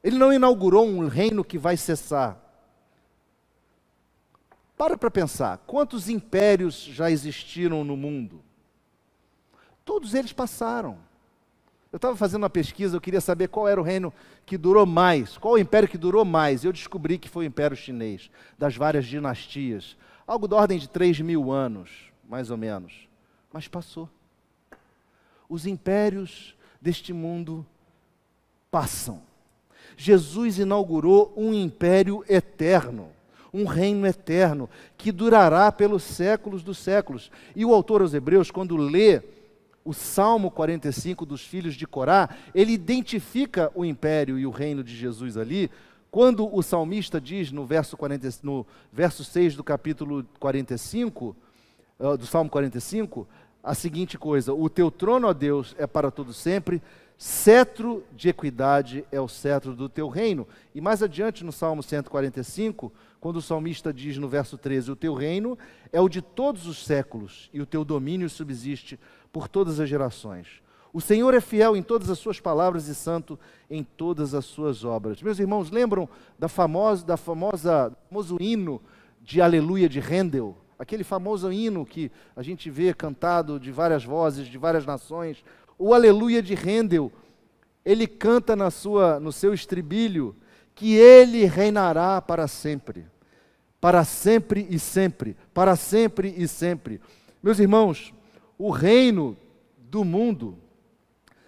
Ele 0.04 0.18
não 0.18 0.32
inaugurou 0.32 0.86
um 0.86 1.08
reino 1.08 1.44
que 1.44 1.58
vai 1.58 1.78
cessar. 1.78 2.42
Para 4.78 4.98
para 4.98 5.10
pensar, 5.10 5.58
quantos 5.66 6.10
impérios 6.10 6.84
já 6.84 7.10
existiram 7.10 7.84
no 7.84 7.96
mundo? 7.96 8.44
Todos 9.84 10.14
eles 10.14 10.34
passaram. 10.34 10.98
Eu 11.92 11.98
estava 11.98 12.16
fazendo 12.18 12.44
uma 12.44 12.50
pesquisa, 12.50 12.98
eu 12.98 13.02
queria 13.02 13.22
saber 13.22 13.48
qual 13.48 13.70
era 13.70 13.80
o 13.80 13.84
reino 13.84 14.14
que 14.46 14.58
durou 14.58 14.86
mais, 14.86 15.38
qual 15.38 15.54
o 15.54 15.58
império 15.58 15.88
que 15.88 15.98
durou 15.98 16.26
mais. 16.26 16.66
Eu 16.66 16.74
descobri 16.74 17.18
que 17.18 17.30
foi 17.30 17.46
o 17.46 17.48
Império 17.48 17.78
Chinês, 17.78 18.30
das 18.58 18.76
várias 18.76 19.06
dinastias. 19.06 19.96
Algo 20.28 20.48
da 20.48 20.58
ordem 20.58 20.78
de 20.78 20.90
3 20.90 21.22
mil 21.22 21.52
anos, 21.52 22.12
mais 22.28 22.52
ou 22.52 22.58
menos. 22.58 23.08
Mas 23.54 23.68
passou 23.70 24.10
os 25.50 25.66
impérios 25.66 26.56
deste 26.82 27.14
mundo 27.14 27.66
passam. 28.70 29.22
Jesus 29.98 30.60
inaugurou 30.60 31.34
um 31.38 31.54
império 31.54 32.24
eterno, 32.28 33.10
um 33.54 33.66
reino 33.66 34.06
eterno, 34.06 34.70
que 34.98 35.12
durará 35.12 35.72
pelos 35.72 36.04
séculos 36.04 36.64
dos 36.64 36.78
séculos. 36.78 37.32
E 37.56 37.64
o 37.64 37.74
autor 37.74 38.02
aos 38.02 38.14
Hebreus, 38.14 38.52
quando 38.52 38.76
lê 38.76 39.22
o 39.86 39.94
Salmo 39.94 40.50
45 40.50 41.26
dos 41.26 41.42
filhos 41.42 41.76
de 41.76 41.86
Corá, 41.86 42.30
ele 42.54 42.74
identifica 42.74 43.72
o 43.76 43.86
império 43.86 44.38
e 44.38 44.46
o 44.46 44.50
reino 44.50 44.84
de 44.84 44.96
Jesus 44.96 45.38
ali, 45.38 45.70
quando 46.10 46.54
o 46.54 46.64
salmista 46.64 47.20
diz 47.20 47.52
no 47.52 47.66
verso, 47.66 47.96
40, 47.96 48.30
no 48.42 48.66
verso 48.92 49.24
6 49.24 49.56
do 49.56 49.64
capítulo 49.64 50.26
45, 50.40 51.36
uh, 52.00 52.18
do 52.18 52.26
Salmo 52.26 52.50
45, 52.50 53.28
a 53.66 53.74
seguinte 53.74 54.18
coisa: 54.18 54.54
O 54.54 54.70
teu 54.70 54.92
trono, 54.92 55.28
ó 55.28 55.34
Deus, 55.34 55.76
é 55.78 55.88
para 55.88 56.12
todo 56.12 56.32
sempre, 56.32 56.82
cetro 57.18 58.04
de 58.16 58.30
equidade 58.30 59.04
é 59.12 59.20
o 59.20 59.28
cetro 59.28 59.76
do 59.76 59.90
teu 59.90 60.08
reino. 60.08 60.48
E 60.74 60.80
mais 60.80 61.02
adiante 61.02 61.44
no 61.44 61.52
Salmo 61.52 61.82
145, 61.82 62.94
quando 63.20 63.38
o 63.38 63.42
salmista 63.42 63.92
diz 63.92 64.18
no 64.20 64.30
verso 64.30 64.58
13: 64.58 64.92
O 64.92 64.96
teu 64.96 65.16
reino 65.16 65.58
é 65.92 66.00
o 66.00 66.08
de 66.08 66.22
todos 66.22 66.68
os 66.68 66.86
séculos, 66.86 67.50
e 67.52 67.60
o 67.60 67.66
teu 67.66 67.84
domínio 67.84 68.30
subsiste 68.30 69.00
por 69.34 69.48
todas 69.48 69.80
as 69.80 69.90
gerações. 69.90 70.64
O 70.94 71.02
Senhor 71.02 71.34
é 71.34 71.42
fiel 71.42 71.76
em 71.76 71.84
todas 71.84 72.10
as 72.10 72.20
suas 72.20 72.40
palavras 72.40 72.88
e 72.88 72.96
santo 72.96 73.38
em 73.70 73.84
todas 73.84 74.34
as 74.34 74.46
suas 74.46 74.86
obras. 74.86 75.22
Meus 75.22 75.40
irmãos, 75.40 75.70
lembram 75.70 76.08
da 76.40 76.48
famosa, 76.48 77.06
da 77.06 77.18
famosa 77.18 77.92
famoso 78.08 78.38
hino 78.40 78.82
de 79.22 79.42
Aleluia 79.42 79.90
de 79.90 80.00
Handel? 80.00 80.56
Aquele 80.78 81.04
famoso 81.04 81.52
hino 81.52 81.86
que 81.86 82.12
a 82.36 82.44
gente 82.44 82.70
vê 82.70 82.94
cantado 82.94 83.60
de 83.60 83.72
várias 83.72 84.04
vozes, 84.04 84.48
de 84.48 84.58
várias 84.58 84.86
nações. 84.86 85.44
O 85.78 85.94
Aleluia 85.94 86.42
de 86.42 86.54
Handel, 86.54 87.12
ele 87.84 88.08
canta 88.08 88.56
na 88.56 88.70
sua, 88.70 89.20
no 89.20 89.32
seu 89.32 89.54
estribilho 89.54 90.36
que 90.74 90.96
ele 90.96 91.46
reinará 91.46 92.22
para 92.22 92.48
sempre. 92.48 93.06
Para 93.80 94.04
sempre 94.04 94.68
e 94.70 94.78
sempre, 94.78 95.38
para 95.54 95.76
sempre 95.76 96.34
e 96.36 96.48
sempre. 96.48 97.00
Meus 97.42 97.60
irmãos, 97.60 98.14
o 98.58 98.72
reino 98.72 99.38
do 99.78 100.04
mundo 100.04 100.58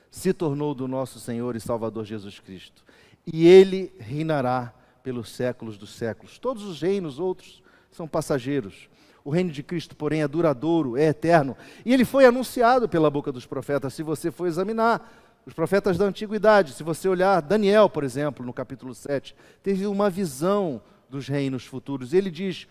se 0.09 0.33
tornou 0.33 0.73
do 0.73 0.87
nosso 0.87 1.19
Senhor 1.19 1.55
e 1.55 1.59
Salvador 1.59 2.05
Jesus 2.05 2.39
Cristo. 2.39 2.83
E 3.25 3.45
ele 3.45 3.91
reinará 3.99 4.73
pelos 5.03 5.29
séculos 5.29 5.77
dos 5.77 5.91
séculos. 5.91 6.39
Todos 6.39 6.63
os 6.63 6.81
reinos 6.81 7.19
outros 7.19 7.61
são 7.91 8.07
passageiros. 8.07 8.89
O 9.27 9.29
reino 9.29 9.51
de 9.51 9.61
Cristo, 9.61 9.93
porém, 9.93 10.21
é 10.21 10.27
duradouro, 10.27 10.95
é 10.95 11.07
eterno. 11.07 11.57
E 11.85 11.93
ele 11.93 12.05
foi 12.05 12.25
anunciado 12.25 12.87
pela 12.87 13.09
boca 13.09 13.29
dos 13.29 13.45
profetas, 13.45 13.93
se 13.93 14.01
você 14.01 14.31
for 14.31 14.47
examinar 14.47 15.41
os 15.45 15.53
profetas 15.53 15.97
da 15.97 16.05
antiguidade. 16.05 16.71
Se 16.71 16.81
você 16.81 17.09
olhar 17.09 17.41
Daniel, 17.41 17.89
por 17.89 18.05
exemplo, 18.05 18.45
no 18.45 18.53
capítulo 18.53 18.95
7, 18.95 19.35
teve 19.61 19.85
uma 19.85 20.09
visão 20.09 20.81
dos 21.09 21.27
reinos 21.27 21.65
futuros. 21.65 22.13
Ele 22.13 22.31
diz: 22.31 22.69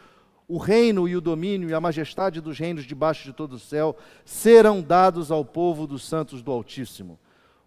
o 0.48 0.56
reino 0.56 1.06
e 1.06 1.14
o 1.14 1.20
domínio 1.20 1.68
e 1.68 1.74
a 1.74 1.80
majestade 1.80 2.40
dos 2.40 2.58
reinos 2.58 2.86
debaixo 2.86 3.24
de 3.24 3.34
todo 3.34 3.52
o 3.52 3.58
céu 3.58 3.94
serão 4.24 4.80
dados 4.80 5.30
ao 5.30 5.44
povo 5.44 5.86
dos 5.86 6.08
santos 6.08 6.40
do 6.40 6.50
Altíssimo. 6.50 7.18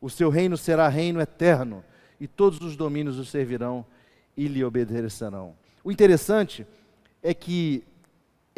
O 0.01 0.09
seu 0.09 0.31
reino 0.31 0.57
será 0.57 0.87
reino 0.87 1.21
eterno, 1.21 1.85
e 2.19 2.27
todos 2.27 2.59
os 2.61 2.75
domínios 2.75 3.19
o 3.19 3.25
servirão 3.25 3.85
e 4.35 4.47
lhe 4.47 4.63
obedecerão. 4.63 5.53
O 5.83 5.91
interessante 5.91 6.65
é 7.21 7.35
que 7.35 7.83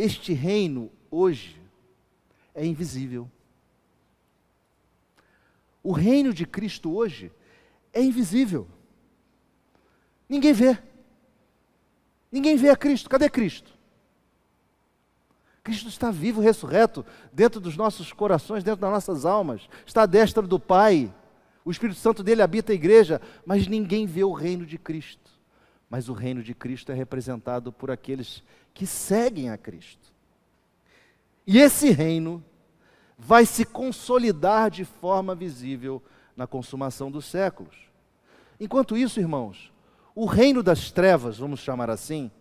este 0.01 0.33
reino 0.33 0.91
hoje 1.11 1.61
é 2.55 2.65
invisível. 2.65 3.29
O 5.83 5.91
reino 5.91 6.33
de 6.33 6.45
Cristo 6.45 6.91
hoje 6.91 7.31
é 7.93 8.01
invisível. 8.01 8.67
Ninguém 10.27 10.53
vê. 10.53 10.77
Ninguém 12.31 12.55
vê 12.55 12.69
a 12.69 12.75
Cristo. 12.75 13.09
Cadê 13.09 13.29
Cristo? 13.29 13.71
Cristo 15.63 15.89
está 15.89 16.09
vivo, 16.09 16.41
ressurreto, 16.41 17.05
dentro 17.31 17.59
dos 17.59 17.77
nossos 17.77 18.11
corações, 18.11 18.63
dentro 18.63 18.81
das 18.81 18.91
nossas 18.91 19.25
almas. 19.25 19.69
Está 19.85 20.03
à 20.03 20.05
destra 20.07 20.41
do 20.41 20.59
Pai. 20.59 21.13
O 21.63 21.69
Espírito 21.69 21.99
Santo 21.99 22.23
dele 22.23 22.41
habita 22.41 22.71
a 22.71 22.75
igreja, 22.75 23.21
mas 23.45 23.67
ninguém 23.67 24.07
vê 24.07 24.23
o 24.23 24.33
reino 24.33 24.65
de 24.65 24.79
Cristo. 24.79 25.29
Mas 25.91 26.09
o 26.09 26.13
reino 26.13 26.41
de 26.41 26.55
Cristo 26.55 26.91
é 26.91 26.95
representado 26.95 27.71
por 27.71 27.91
aqueles 27.91 28.41
que 28.73 28.87
seguem 28.87 29.49
a 29.49 29.57
Cristo. 29.57 30.11
E 31.45 31.59
esse 31.59 31.91
reino 31.91 32.43
vai 33.17 33.45
se 33.45 33.65
consolidar 33.65 34.71
de 34.71 34.85
forma 34.85 35.35
visível 35.35 36.01
na 36.35 36.47
consumação 36.47 37.11
dos 37.11 37.25
séculos. 37.25 37.75
Enquanto 38.59 38.97
isso, 38.97 39.19
irmãos, 39.19 39.71
o 40.15 40.25
reino 40.25 40.63
das 40.63 40.89
trevas, 40.89 41.37
vamos 41.37 41.59
chamar 41.59 41.89
assim, 41.89 42.31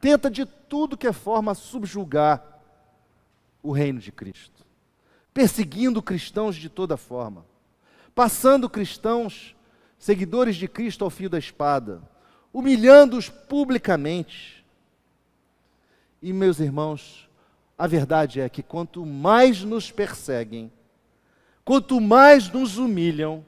tenta 0.00 0.30
de 0.30 0.46
tudo 0.46 0.96
que 0.96 1.06
é 1.06 1.12
forma 1.12 1.54
subjugar 1.54 2.58
o 3.62 3.70
reino 3.70 4.00
de 4.00 4.10
Cristo, 4.10 4.64
perseguindo 5.34 6.02
cristãos 6.02 6.56
de 6.56 6.70
toda 6.70 6.96
forma 6.96 7.44
passando 8.16 8.70
cristãos, 8.70 9.54
seguidores 9.98 10.56
de 10.56 10.66
Cristo 10.66 11.04
ao 11.04 11.10
fio 11.10 11.28
da 11.28 11.38
espada, 11.38 12.00
humilhando-os 12.56 13.28
publicamente. 13.28 14.64
E, 16.22 16.32
meus 16.32 16.58
irmãos, 16.58 17.28
a 17.76 17.86
verdade 17.86 18.40
é 18.40 18.48
que 18.48 18.62
quanto 18.62 19.04
mais 19.04 19.62
nos 19.62 19.90
perseguem, 19.90 20.72
quanto 21.62 22.00
mais 22.00 22.50
nos 22.50 22.78
humilham, 22.78 23.44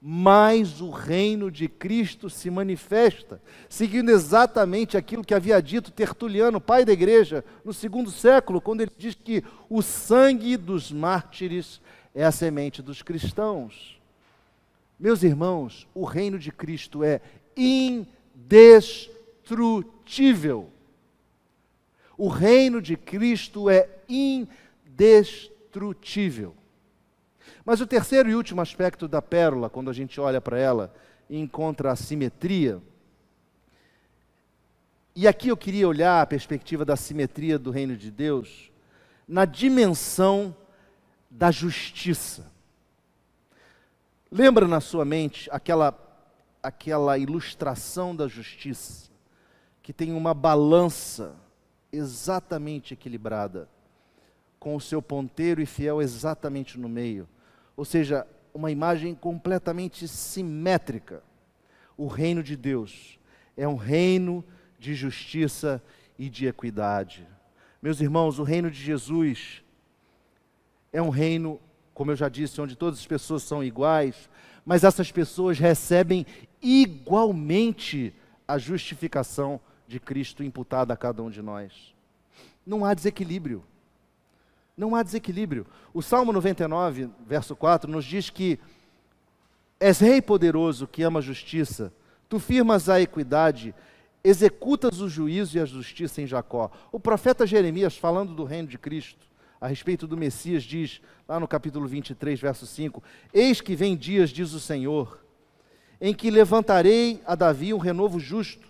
mais 0.00 0.80
o 0.80 0.88
reino 0.88 1.50
de 1.50 1.66
Cristo 1.66 2.30
se 2.30 2.48
manifesta, 2.48 3.42
seguindo 3.68 4.08
exatamente 4.08 4.96
aquilo 4.96 5.24
que 5.24 5.34
havia 5.34 5.60
dito 5.60 5.90
Tertuliano, 5.90 6.60
pai 6.60 6.84
da 6.84 6.92
igreja, 6.92 7.44
no 7.64 7.72
segundo 7.72 8.08
século, 8.08 8.60
quando 8.60 8.82
ele 8.82 8.92
diz 8.96 9.16
que 9.16 9.42
o 9.68 9.82
sangue 9.82 10.56
dos 10.56 10.92
mártires 10.92 11.80
é 12.14 12.24
a 12.24 12.30
semente 12.30 12.82
dos 12.82 13.02
cristãos. 13.02 14.00
Meus 14.96 15.24
irmãos, 15.24 15.88
o 15.92 16.04
reino 16.04 16.38
de 16.38 16.52
Cristo 16.52 17.02
é 17.02 17.20
indestrutível. 18.38 20.70
O 22.16 22.28
reino 22.28 22.80
de 22.80 22.96
Cristo 22.96 23.68
é 23.68 23.88
indestrutível. 24.08 26.54
Mas 27.64 27.80
o 27.80 27.86
terceiro 27.86 28.30
e 28.30 28.34
último 28.34 28.60
aspecto 28.60 29.06
da 29.06 29.20
pérola, 29.20 29.68
quando 29.68 29.90
a 29.90 29.92
gente 29.92 30.18
olha 30.20 30.40
para 30.40 30.58
ela 30.58 30.94
e 31.28 31.38
encontra 31.38 31.92
a 31.92 31.96
simetria, 31.96 32.80
e 35.14 35.26
aqui 35.26 35.48
eu 35.48 35.56
queria 35.56 35.88
olhar 35.88 36.22
a 36.22 36.26
perspectiva 36.26 36.84
da 36.84 36.96
simetria 36.96 37.58
do 37.58 37.72
reino 37.72 37.96
de 37.96 38.10
Deus 38.10 38.70
na 39.26 39.44
dimensão 39.44 40.56
da 41.28 41.50
justiça. 41.50 42.46
Lembra 44.30 44.68
na 44.68 44.80
sua 44.80 45.04
mente 45.04 45.50
aquela, 45.52 45.92
aquela 46.68 47.16
ilustração 47.16 48.14
da 48.14 48.28
justiça, 48.28 49.10
que 49.82 49.92
tem 49.92 50.12
uma 50.12 50.34
balança 50.34 51.34
exatamente 51.90 52.92
equilibrada, 52.92 53.68
com 54.58 54.76
o 54.76 54.80
seu 54.80 55.00
ponteiro 55.00 55.62
e 55.62 55.66
fiel 55.66 56.02
exatamente 56.02 56.78
no 56.78 56.88
meio. 56.88 57.26
Ou 57.74 57.84
seja, 57.84 58.26
uma 58.52 58.70
imagem 58.70 59.14
completamente 59.14 60.06
simétrica. 60.06 61.22
O 61.96 62.06
reino 62.06 62.42
de 62.42 62.54
Deus 62.54 63.18
é 63.56 63.66
um 63.66 63.76
reino 63.76 64.44
de 64.78 64.94
justiça 64.94 65.82
e 66.18 66.28
de 66.28 66.46
equidade. 66.46 67.26
Meus 67.80 68.00
irmãos, 68.00 68.38
o 68.38 68.42
reino 68.42 68.70
de 68.70 68.78
Jesus 68.78 69.62
é 70.92 71.00
um 71.00 71.08
reino, 71.08 71.60
como 71.94 72.10
eu 72.10 72.16
já 72.16 72.28
disse, 72.28 72.60
onde 72.60 72.76
todas 72.76 72.98
as 72.98 73.06
pessoas 73.06 73.42
são 73.42 73.64
iguais, 73.64 74.28
mas 74.68 74.84
essas 74.84 75.10
pessoas 75.10 75.58
recebem 75.58 76.26
igualmente 76.62 78.14
a 78.46 78.58
justificação 78.58 79.60
de 79.86 79.98
Cristo 79.98 80.42
imputada 80.42 80.92
a 80.92 80.96
cada 80.96 81.22
um 81.22 81.30
de 81.30 81.42
nós. 81.42 81.94
Não 82.66 82.84
há 82.84 82.92
desequilíbrio. 82.94 83.64
Não 84.76 84.94
há 84.94 85.02
desequilíbrio. 85.02 85.66
O 85.92 86.02
Salmo 86.02 86.32
99, 86.32 87.10
verso 87.26 87.56
4, 87.56 87.90
nos 87.90 88.04
diz 88.04 88.30
que 88.30 88.58
és 89.80 89.98
rei 89.98 90.20
poderoso 90.20 90.86
que 90.86 91.02
ama 91.02 91.20
a 91.20 91.22
justiça, 91.22 91.92
tu 92.28 92.38
firmas 92.38 92.88
a 92.88 93.00
equidade, 93.00 93.74
executas 94.22 95.00
o 95.00 95.08
juízo 95.08 95.56
e 95.56 95.60
a 95.60 95.64
justiça 95.64 96.20
em 96.20 96.26
Jacó. 96.26 96.70
O 96.92 97.00
profeta 97.00 97.46
Jeremias, 97.46 97.96
falando 97.96 98.34
do 98.34 98.44
reino 98.44 98.68
de 98.68 98.78
Cristo, 98.78 99.26
a 99.60 99.66
respeito 99.66 100.06
do 100.06 100.16
Messias, 100.16 100.62
diz 100.62 101.00
lá 101.26 101.40
no 101.40 101.48
capítulo 101.48 101.86
23, 101.86 102.38
verso 102.40 102.66
5: 102.66 103.02
Eis 103.32 103.60
que 103.60 103.74
vem 103.74 103.96
dias, 103.96 104.30
diz 104.30 104.52
o 104.52 104.60
Senhor, 104.60 105.20
em 106.00 106.14
que 106.14 106.30
levantarei 106.30 107.20
a 107.26 107.34
Davi 107.34 107.74
um 107.74 107.78
renovo 107.78 108.18
justo, 108.18 108.68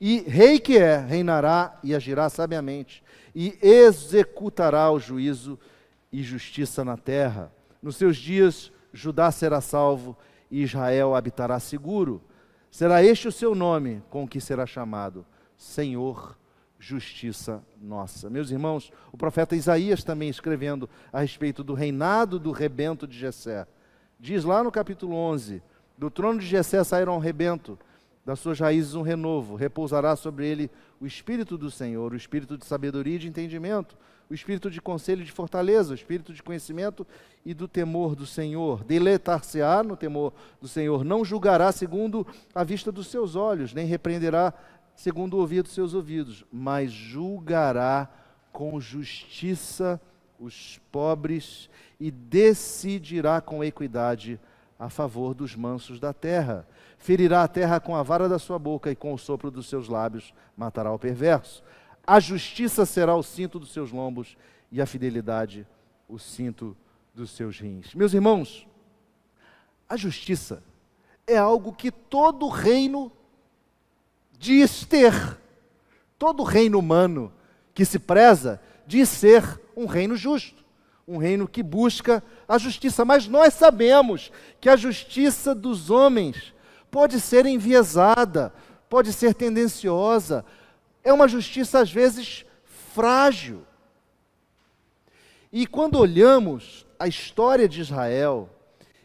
e 0.00 0.20
rei 0.20 0.58
que 0.58 0.78
é, 0.78 0.96
reinará 0.96 1.78
e 1.82 1.94
agirá 1.94 2.28
sabiamente, 2.30 3.02
e 3.34 3.58
executará 3.60 4.90
o 4.90 4.98
juízo 4.98 5.58
e 6.10 6.22
justiça 6.22 6.84
na 6.84 6.96
terra. 6.96 7.52
Nos 7.82 7.96
seus 7.96 8.16
dias, 8.16 8.72
Judá 8.92 9.30
será 9.30 9.60
salvo 9.60 10.16
e 10.50 10.62
Israel 10.62 11.14
habitará 11.14 11.60
seguro. 11.60 12.22
Será 12.70 13.02
este 13.02 13.28
o 13.28 13.32
seu 13.32 13.54
nome 13.54 14.02
com 14.10 14.26
que 14.26 14.40
será 14.40 14.66
chamado 14.66 15.24
Senhor 15.56 16.36
justiça 16.78 17.62
nossa. 17.80 18.30
Meus 18.30 18.50
irmãos, 18.50 18.90
o 19.12 19.16
profeta 19.16 19.54
Isaías 19.54 20.02
também 20.02 20.30
escrevendo 20.30 20.88
a 21.12 21.20
respeito 21.20 21.62
do 21.62 21.74
reinado 21.74 22.38
do 22.38 22.50
rebento 22.50 23.06
de 23.06 23.18
Jessé, 23.18 23.66
diz 24.18 24.44
lá 24.44 24.64
no 24.64 24.72
capítulo 24.72 25.14
11: 25.14 25.62
Do 26.00 26.10
trono 26.10 26.40
de 26.40 26.46
Jessé 26.46 26.82
sairá 26.82 27.12
um 27.12 27.18
rebento, 27.18 27.78
das 28.24 28.38
suas 28.38 28.58
raízes 28.58 28.94
um 28.94 29.02
renovo, 29.02 29.54
repousará 29.54 30.16
sobre 30.16 30.46
ele 30.46 30.70
o 30.98 31.06
espírito 31.06 31.58
do 31.58 31.70
Senhor, 31.70 32.14
o 32.14 32.16
espírito 32.16 32.56
de 32.56 32.64
sabedoria 32.64 33.16
e 33.16 33.18
de 33.18 33.28
entendimento, 33.28 33.98
o 34.30 34.32
espírito 34.32 34.70
de 34.70 34.80
conselho 34.80 35.20
e 35.20 35.26
de 35.26 35.30
fortaleza, 35.30 35.92
o 35.92 35.94
espírito 35.94 36.32
de 36.32 36.42
conhecimento 36.42 37.06
e 37.44 37.52
do 37.52 37.68
temor 37.68 38.16
do 38.16 38.24
Senhor. 38.24 38.82
Deletar-se-á 38.82 39.82
no 39.82 39.94
temor 39.94 40.32
do 40.58 40.66
Senhor, 40.66 41.04
não 41.04 41.22
julgará 41.22 41.70
segundo 41.70 42.26
a 42.54 42.64
vista 42.64 42.90
dos 42.90 43.08
seus 43.08 43.36
olhos, 43.36 43.74
nem 43.74 43.84
repreenderá 43.84 44.54
segundo 44.94 45.34
o 45.34 45.40
ouvir 45.40 45.62
dos 45.62 45.72
seus 45.72 45.92
ouvidos, 45.92 46.46
mas 46.50 46.90
julgará 46.90 48.08
com 48.50 48.80
justiça 48.80 50.00
os 50.38 50.80
pobres 50.90 51.68
e 52.00 52.10
decidirá 52.10 53.42
com 53.42 53.62
equidade 53.62 54.40
a 54.80 54.88
favor 54.88 55.34
dos 55.34 55.54
mansos 55.54 56.00
da 56.00 56.14
terra. 56.14 56.66
Ferirá 56.96 57.42
a 57.42 57.48
terra 57.48 57.78
com 57.78 57.94
a 57.94 58.02
vara 58.02 58.26
da 58.26 58.38
sua 58.38 58.58
boca 58.58 58.90
e 58.90 58.96
com 58.96 59.12
o 59.12 59.18
sopro 59.18 59.50
dos 59.50 59.68
seus 59.68 59.88
lábios 59.88 60.32
matará 60.56 60.90
o 60.90 60.98
perverso. 60.98 61.62
A 62.06 62.18
justiça 62.18 62.86
será 62.86 63.14
o 63.14 63.22
cinto 63.22 63.58
dos 63.58 63.74
seus 63.74 63.92
lombos 63.92 64.38
e 64.72 64.80
a 64.80 64.86
fidelidade 64.86 65.66
o 66.08 66.18
cinto 66.18 66.74
dos 67.14 67.30
seus 67.30 67.60
rins. 67.60 67.94
Meus 67.94 68.14
irmãos, 68.14 68.66
a 69.86 69.98
justiça 69.98 70.62
é 71.26 71.36
algo 71.36 71.74
que 71.74 71.90
todo 71.90 72.48
reino 72.48 73.12
diz 74.38 74.86
ter. 74.86 75.12
Todo 76.18 76.42
reino 76.42 76.78
humano 76.78 77.30
que 77.74 77.84
se 77.84 77.98
preza 77.98 78.60
diz 78.86 79.10
ser 79.10 79.60
um 79.76 79.84
reino 79.84 80.16
justo, 80.16 80.59
um 81.10 81.16
reino 81.16 81.48
que 81.48 81.60
busca 81.60 82.22
a 82.46 82.56
justiça. 82.56 83.04
Mas 83.04 83.26
nós 83.26 83.54
sabemos 83.54 84.30
que 84.60 84.68
a 84.68 84.76
justiça 84.76 85.52
dos 85.56 85.90
homens 85.90 86.54
pode 86.88 87.20
ser 87.20 87.46
enviesada, 87.46 88.52
pode 88.88 89.12
ser 89.12 89.34
tendenciosa, 89.34 90.44
é 91.02 91.12
uma 91.12 91.26
justiça 91.26 91.80
às 91.80 91.90
vezes 91.90 92.44
frágil. 92.94 93.62
E 95.52 95.66
quando 95.66 95.98
olhamos 95.98 96.86
a 96.96 97.08
história 97.08 97.68
de 97.68 97.80
Israel 97.80 98.48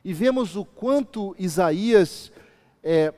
e 0.04 0.14
vemos 0.14 0.56
o 0.56 0.64
quanto 0.64 1.36
Isaías 1.40 2.32
é, 2.84 3.12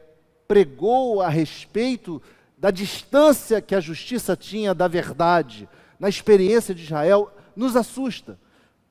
pregou 0.47 1.21
a 1.21 1.27
respeito 1.27 2.21
da 2.57 2.71
distância 2.71 3.61
que 3.61 3.75
a 3.75 3.81
justiça 3.81 4.33
tinha 4.37 4.73
da 4.73 4.87
verdade 4.87 5.67
na 5.99 6.07
experiência 6.07 6.73
de 6.73 6.83
Israel, 6.83 7.33
nos 7.53 7.75
assusta, 7.75 8.39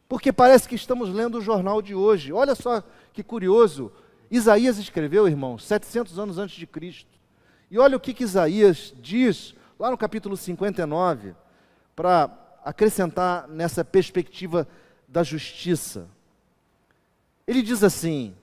porque 0.09 0.33
parece 0.33 0.69
que 0.69 0.75
estamos 0.75 1.11
lendo 1.11 1.39
o 1.39 1.43
jornal 1.43 1.83
de 1.83 1.95
hoje. 1.95 2.33
Olha 2.33 2.55
só 2.55 2.83
que 3.13 3.23
curioso. 3.23 3.93
Isaías 4.31 4.79
escreveu, 4.79 5.29
irmãos, 5.29 5.65
700 5.65 6.19
anos 6.19 6.39
antes 6.39 6.57
de 6.57 6.67
Cristo. 6.67 7.11
E 7.71 7.79
olha 7.79 7.97
o 7.97 8.01
que, 8.01 8.15
que 8.15 8.25
Isaías 8.25 8.95
diz 9.01 9.55
lá 9.79 9.91
no 9.91 9.99
capítulo 9.99 10.37
59, 10.37 11.35
para 11.95 12.31
acrescentar 12.65 13.49
nessa 13.49 13.85
perspectiva 13.85 14.67
da 15.07 15.23
justiça. 15.23 16.09
Ele 17.47 17.63
diz 17.63 17.83
assim: 17.83 18.35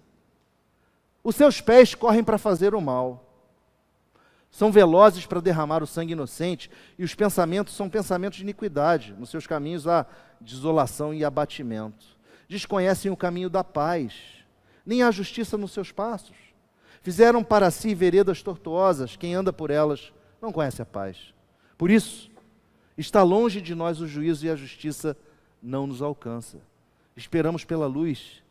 Os 1.24 1.36
seus 1.36 1.60
pés 1.60 1.96
correm 1.96 2.24
para 2.24 2.38
fazer 2.38 2.76
o 2.76 2.82
mal, 2.82 3.34
são 4.52 4.72
velozes 4.72 5.26
para 5.26 5.42
derramar 5.42 5.82
o 5.82 5.88
sangue 5.88 6.14
inocente, 6.14 6.70
e 6.98 7.04
os 7.04 7.16
pensamentos 7.16 7.74
são 7.76 7.90
pensamentos 7.90 8.38
de 8.38 8.44
iniquidade. 8.44 9.14
Nos 9.18 9.30
seus 9.30 9.48
caminhos 9.48 9.88
há 9.88 10.06
desolação 10.44 11.14
e 11.14 11.24
abatimento. 11.24 12.06
Desconhecem 12.48 13.10
o 13.12 13.18
caminho 13.18 13.50
da 13.50 13.64
paz, 13.64 14.14
nem 14.86 15.02
há 15.02 15.10
justiça 15.12 15.58
nos 15.58 15.72
seus 15.72 15.92
passos. 15.92 16.36
Fizeram 17.02 17.44
para 17.44 17.72
si 17.72 17.96
veredas 17.96 18.42
tortuosas, 18.42 19.16
quem 19.16 19.34
anda 19.34 19.52
por 19.52 19.72
elas 19.72 20.14
não 20.42 20.52
conhece 20.52 20.82
a 20.82 20.86
paz. 20.86 21.34
Por 21.78 21.90
isso, 21.90 22.30
está 22.98 23.24
longe 23.24 23.62
de 23.62 23.74
nós 23.74 24.00
o 24.00 24.08
juízo 24.08 24.46
e 24.46 24.50
a 24.50 24.56
justiça 24.56 25.18
não 25.62 25.88
nos 25.88 26.02
alcança. 26.02 26.60
Esperamos 27.16 27.64
pela 27.64 27.88
luz, 27.88 28.44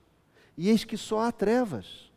e 0.57 0.69
eis 0.69 0.85
que 0.85 0.97
só 0.97 1.21
há 1.21 1.33
trevas. 1.33 2.11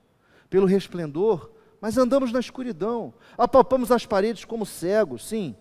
Pelo 0.49 0.65
resplendor, 0.65 1.49
mas 1.81 1.97
andamos 1.97 2.31
na 2.31 2.39
escuridão. 2.39 3.13
Apalpamos 3.37 3.91
as 3.91 4.05
paredes 4.05 4.45
como 4.45 4.65
cegos, 4.65 5.25
sim, 5.27 5.55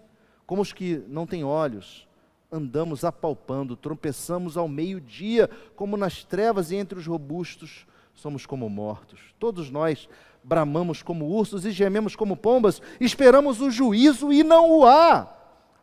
como 0.46 0.62
os 0.62 0.72
que 0.72 1.02
não 1.08 1.26
têm 1.26 1.44
olhos. 1.44 2.06
Andamos 2.54 3.04
apalpando, 3.04 3.74
tropeçamos 3.74 4.56
ao 4.56 4.68
meio-dia, 4.68 5.50
como 5.74 5.96
nas 5.96 6.22
trevas 6.22 6.70
e 6.70 6.76
entre 6.76 6.96
os 6.96 7.04
robustos, 7.04 7.84
somos 8.14 8.46
como 8.46 8.70
mortos. 8.70 9.18
Todos 9.40 9.70
nós 9.70 10.08
bramamos 10.44 11.02
como 11.02 11.26
ursos 11.26 11.64
e 11.64 11.72
gememos 11.72 12.14
como 12.14 12.36
pombas, 12.36 12.80
esperamos 13.00 13.60
o 13.60 13.72
juízo 13.72 14.32
e 14.32 14.44
não 14.44 14.70
o 14.70 14.86
há. 14.86 15.34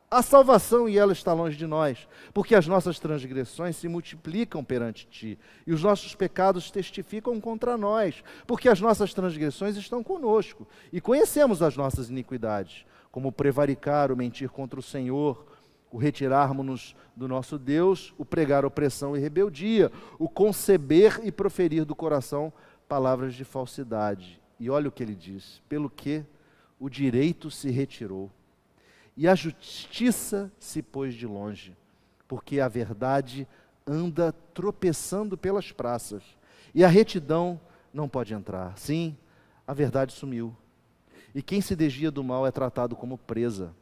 A 0.09 0.21
salvação 0.21 0.87
e 0.87 0.97
ela 0.97 1.11
está 1.11 1.33
longe 1.33 1.57
de 1.57 1.67
nós, 1.67 2.07
porque 2.33 2.55
as 2.55 2.67
nossas 2.67 2.99
transgressões 2.99 3.75
se 3.75 3.89
multiplicam 3.89 4.63
perante 4.63 5.05
ti, 5.07 5.37
e 5.67 5.73
os 5.73 5.83
nossos 5.83 6.15
pecados 6.15 6.71
testificam 6.71 7.39
contra 7.41 7.77
nós, 7.77 8.23
porque 8.47 8.69
as 8.69 8.79
nossas 8.79 9.13
transgressões 9.13 9.75
estão 9.75 10.01
conosco, 10.01 10.65
e 10.91 11.01
conhecemos 11.01 11.61
as 11.61 11.75
nossas 11.75 12.09
iniquidades, 12.09 12.85
como 13.11 13.29
prevaricar, 13.29 14.09
o 14.09 14.15
mentir 14.15 14.49
contra 14.49 14.79
o 14.79 14.83
Senhor, 14.83 15.50
o 15.91 15.97
retirarmos-nos 15.97 16.95
do 17.15 17.27
nosso 17.27 17.59
Deus, 17.59 18.13
o 18.17 18.23
pregar 18.23 18.65
opressão 18.65 19.15
e 19.15 19.19
rebeldia, 19.19 19.91
o 20.17 20.29
conceber 20.29 21.19
e 21.23 21.31
proferir 21.31 21.83
do 21.83 21.93
coração 21.93 22.51
palavras 22.87 23.33
de 23.33 23.43
falsidade. 23.43 24.39
E 24.59 24.69
olha 24.69 24.87
o 24.87 24.91
que 24.91 25.03
ele 25.03 25.15
diz: 25.15 25.61
pelo 25.67 25.89
que 25.89 26.23
o 26.79 26.89
direito 26.89 27.51
se 27.51 27.69
retirou 27.69 28.31
e 29.17 29.27
a 29.27 29.35
justiça 29.35 30.51
se 30.57 30.81
pôs 30.81 31.13
de 31.13 31.27
longe, 31.27 31.75
porque 32.27 32.61
a 32.61 32.69
verdade 32.69 33.45
anda 33.85 34.33
tropeçando 34.53 35.37
pelas 35.37 35.71
praças, 35.71 36.23
e 36.73 36.83
a 36.85 36.87
retidão 36.87 37.59
não 37.93 38.07
pode 38.07 38.33
entrar. 38.33 38.77
Sim, 38.77 39.17
a 39.67 39.73
verdade 39.73 40.13
sumiu. 40.13 40.55
E 41.35 41.41
quem 41.41 41.59
se 41.59 41.75
desvia 41.75 42.09
do 42.09 42.23
mal 42.23 42.47
é 42.47 42.51
tratado 42.51 42.95
como 42.95 43.17
presa. 43.17 43.75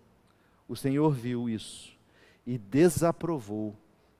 O 0.67 0.75
Senhor 0.75 1.11
viu 1.11 1.47
isso 1.47 1.98
e 2.49 2.57
desaprovou 2.57 3.75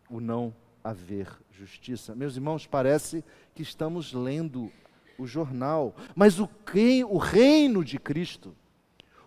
o 0.10 0.20
não 0.20 0.54
haver 0.84 1.28
justiça. 1.52 2.16
Meus 2.16 2.36
irmãos, 2.36 2.68
parece 2.68 3.24
que 3.56 3.62
estamos 3.64 4.14
lendo 4.14 4.72
o 5.18 5.26
jornal, 5.26 5.96
mas 6.16 6.40
o, 6.40 6.48
quem, 6.48 7.04
o 7.04 7.18
reino 7.18 7.84
de 7.84 7.98
Cristo 7.98 8.56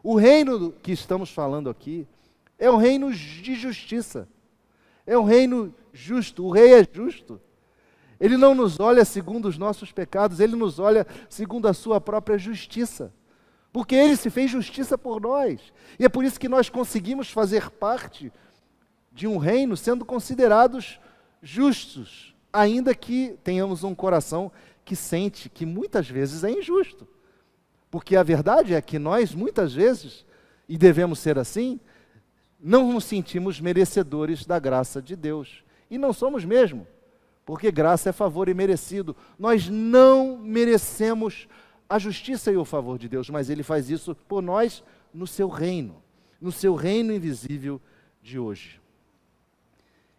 o 0.03 0.17
reino 0.17 0.73
que 0.83 0.91
estamos 0.91 1.31
falando 1.31 1.71
aqui 1.71 2.07
é 2.59 2.69
um 2.69 2.77
reino 2.77 3.13
de 3.13 3.55
justiça. 3.55 4.29
É 5.07 5.17
um 5.17 5.23
reino 5.23 5.73
justo. 5.93 6.45
O 6.45 6.51
rei 6.51 6.75
é 6.75 6.87
justo. 6.91 7.41
Ele 8.19 8.37
não 8.37 8.55
nos 8.55 8.81
olha 8.81 9.05
segundo 9.05 9.47
os 9.47 9.59
nossos 9.59 9.93
pecados, 9.93 10.41
ele 10.41 10.57
nos 10.57 10.79
olha 10.79 11.07
segundo 11.29 11.67
a 11.67 11.73
sua 11.73 12.01
própria 12.01 12.37
justiça. 12.37 13.13
Porque 13.73 13.95
ele 13.95 14.17
se 14.17 14.29
fez 14.29 14.51
justiça 14.51 14.99
por 14.99 15.21
nós. 15.21 15.73
E 15.99 16.05
é 16.05 16.09
por 16.09 16.25
isso 16.25 16.39
que 16.39 16.49
nós 16.49 16.69
conseguimos 16.69 17.31
fazer 17.31 17.71
parte 17.71 18.33
de 19.13 19.27
um 19.27 19.37
reino 19.37 19.77
sendo 19.77 20.05
considerados 20.05 20.99
justos, 21.43 22.35
ainda 22.53 22.95
que 22.95 23.37
tenhamos 23.43 23.85
um 23.85 23.95
coração 23.95 24.51
que 24.85 24.97
sente 24.97 25.49
que 25.49 25.67
muitas 25.67 26.09
vezes 26.09 26.45
é 26.45 26.51
injusto. 26.51 27.07
Porque 27.91 28.17
a 28.17 28.23
verdade 28.23 28.75
é 28.75 28.81
que 28.81 28.99
nós, 28.99 29.35
muitas 29.35 29.75
vezes, 29.75 30.25
e 30.69 30.79
devemos 30.79 31.19
ser 31.19 31.39
assim, 31.39 31.79
não 32.59 32.93
nos 32.93 33.05
sentimos 33.05 33.61
merecedores 33.61 34.47
da 34.47 34.59
graça 34.59 35.03
de 35.03 35.15
Deus. 35.15 35.63
E 35.91 35.99
não 35.99 36.13
somos 36.13 36.45
mesmo, 36.45 36.87
porque 37.45 37.71
graça 37.71 38.09
é 38.09 38.13
favor 38.13 38.49
e 38.49 38.55
merecido. 38.55 39.15
Nós 39.39 39.69
não 39.69 40.39
merecemos 40.39 41.47
a 41.89 41.99
justiça 41.99 42.51
e 42.51 42.57
o 42.57 42.65
favor 42.65 42.99
de 42.99 43.09
Deus, 43.09 43.29
mas 43.29 43.51
Ele 43.51 43.63
faz 43.63 43.91
isso 43.91 44.15
por 44.27 44.41
nós 44.41 44.83
no 45.13 45.27
seu 45.27 45.49
reino, 45.49 46.03
no 46.41 46.51
seu 46.51 46.75
reino 46.75 47.13
invisível 47.13 47.81
de 48.23 48.39
hoje. 48.39 48.82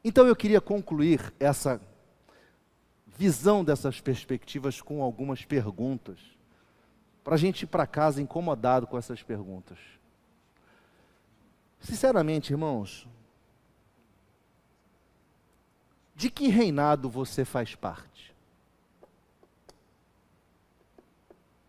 Então 0.03 0.27
eu 0.27 0.35
queria 0.35 0.59
concluir 0.59 1.33
essa 1.39 1.79
visão 3.07 3.63
dessas 3.63 4.01
perspectivas 4.01 4.81
com 4.81 5.01
algumas 5.01 5.45
perguntas 5.45 6.19
para 7.23 7.35
a 7.35 7.37
gente 7.37 7.61
ir 7.61 7.67
para 7.67 7.87
casa 7.87 8.21
incomodado 8.21 8.85
com 8.85 8.97
essas 8.97 9.23
perguntas. 9.23 9.77
Sinceramente, 11.79 12.51
irmãos, 12.51 13.07
de 16.15 16.29
que 16.29 16.47
reinado 16.47 17.09
você 17.09 17.45
faz 17.45 17.75
parte? 17.75 18.33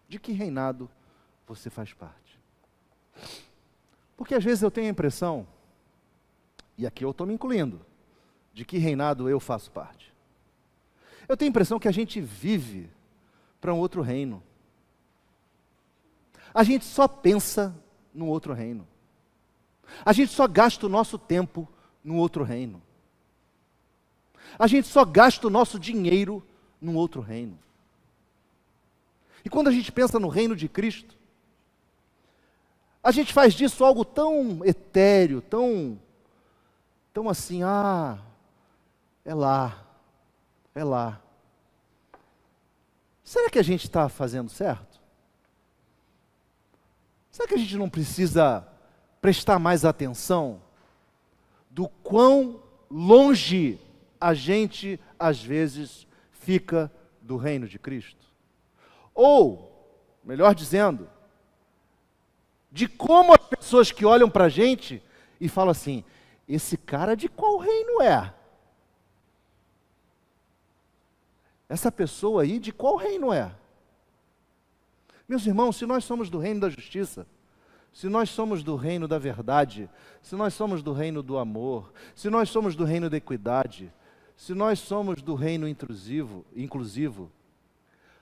De 0.09 0.18
que 0.18 0.33
reinado 0.33 0.90
você 1.47 1.70
faz 1.70 1.92
parte? 1.92 2.38
Porque 4.16 4.35
às 4.35 4.44
vezes 4.44 4.62
eu 4.62 4.70
tenho 4.70 4.88
a 4.88 4.90
impressão, 4.90 5.47
e 6.77 6.87
aqui 6.87 7.05
eu 7.05 7.11
estou 7.11 7.27
me 7.27 7.35
incluindo, 7.35 7.85
de 8.54 8.64
que 8.64 8.78
reinado 8.78 9.28
eu 9.28 9.38
faço 9.38 9.70
parte. 9.70 10.14
Eu 11.28 11.36
tenho 11.36 11.50
a 11.50 11.50
impressão 11.50 11.78
que 11.78 11.88
a 11.88 11.92
gente 11.92 12.20
vive 12.20 12.88
para 13.60 13.74
um 13.74 13.78
outro 13.78 14.00
reino 14.00 14.42
a 16.54 16.62
gente 16.62 16.84
só 16.84 17.08
pensa 17.08 17.74
no 18.14 18.28
outro 18.28 18.54
reino. 18.54 18.86
A 20.06 20.12
gente 20.12 20.32
só 20.32 20.46
gasta 20.46 20.86
o 20.86 20.88
nosso 20.88 21.18
tempo 21.18 21.68
no 22.02 22.16
outro 22.16 22.44
reino. 22.44 22.80
A 24.56 24.68
gente 24.68 24.86
só 24.86 25.04
gasta 25.04 25.48
o 25.48 25.50
nosso 25.50 25.80
dinheiro 25.80 26.46
no 26.80 26.94
outro 26.94 27.20
reino. 27.20 27.58
E 29.44 29.50
quando 29.50 29.66
a 29.66 29.72
gente 29.72 29.90
pensa 29.90 30.20
no 30.20 30.28
reino 30.28 30.54
de 30.54 30.68
Cristo, 30.68 31.16
A 33.06 33.10
gente 33.10 33.34
faz 33.34 33.52
disso 33.52 33.84
algo 33.84 34.02
tão 34.02 34.64
etéreo, 34.64 35.42
tão, 35.42 36.00
tão 37.12 37.28
assim, 37.28 37.62
ah, 37.62 38.18
é 39.24 39.34
lá, 39.34 39.87
é 40.74 40.84
lá. 40.84 41.20
Será 43.22 43.48
que 43.48 43.58
a 43.58 43.62
gente 43.62 43.84
está 43.84 44.08
fazendo 44.08 44.50
certo? 44.50 45.00
Será 47.30 47.48
que 47.48 47.54
a 47.54 47.58
gente 47.58 47.76
não 47.76 47.88
precisa 47.88 48.66
prestar 49.20 49.58
mais 49.58 49.84
atenção 49.84 50.60
do 51.70 51.88
quão 51.88 52.62
longe 52.90 53.80
a 54.20 54.34
gente, 54.34 55.00
às 55.18 55.42
vezes, 55.42 56.06
fica 56.30 56.92
do 57.20 57.37
reino 57.37 57.66
de 57.66 57.78
Cristo? 57.78 58.24
Ou, 59.14 59.98
melhor 60.22 60.54
dizendo, 60.54 61.08
de 62.70 62.87
como 62.87 63.32
as 63.32 63.46
pessoas 63.46 63.90
que 63.90 64.04
olham 64.04 64.28
para 64.28 64.44
a 64.44 64.48
gente 64.48 65.02
e 65.40 65.48
falam 65.48 65.70
assim: 65.70 66.04
esse 66.48 66.76
cara 66.76 67.16
de 67.16 67.28
qual 67.28 67.56
reino 67.58 68.02
é? 68.02 68.32
Essa 71.68 71.90
pessoa 71.90 72.42
aí 72.42 72.59
de 72.59 72.72
qual 72.72 72.96
reino 72.96 73.33
é? 73.33 73.55
Meus 75.29 75.46
irmãos, 75.46 75.77
se 75.77 75.87
nós 75.87 76.05
somos 76.05 76.29
do 76.29 76.38
reino 76.38 76.61
da 76.61 76.68
justiça, 76.68 77.27
se 77.92 78.09
nós 78.09 78.29
somos 78.29 78.62
do 78.62 78.77
reino 78.77 79.09
da 79.09 79.18
verdade, 79.18 79.88
se 80.20 80.35
nós 80.35 80.53
somos 80.53 80.83
do 80.83 80.92
reino 80.92 81.22
do 81.22 81.38
amor, 81.38 81.92
se 82.14 82.29
nós 82.29 82.50
somos 82.50 82.74
do 82.74 82.85
reino 82.85 83.09
da 83.09 83.16
equidade, 83.16 83.92
se 84.37 84.53
nós 84.53 84.81
somos 84.81 85.22
do 85.22 85.35
reino 85.35 85.66
intrusivo, 85.68 86.44
inclusivo, 86.55 87.31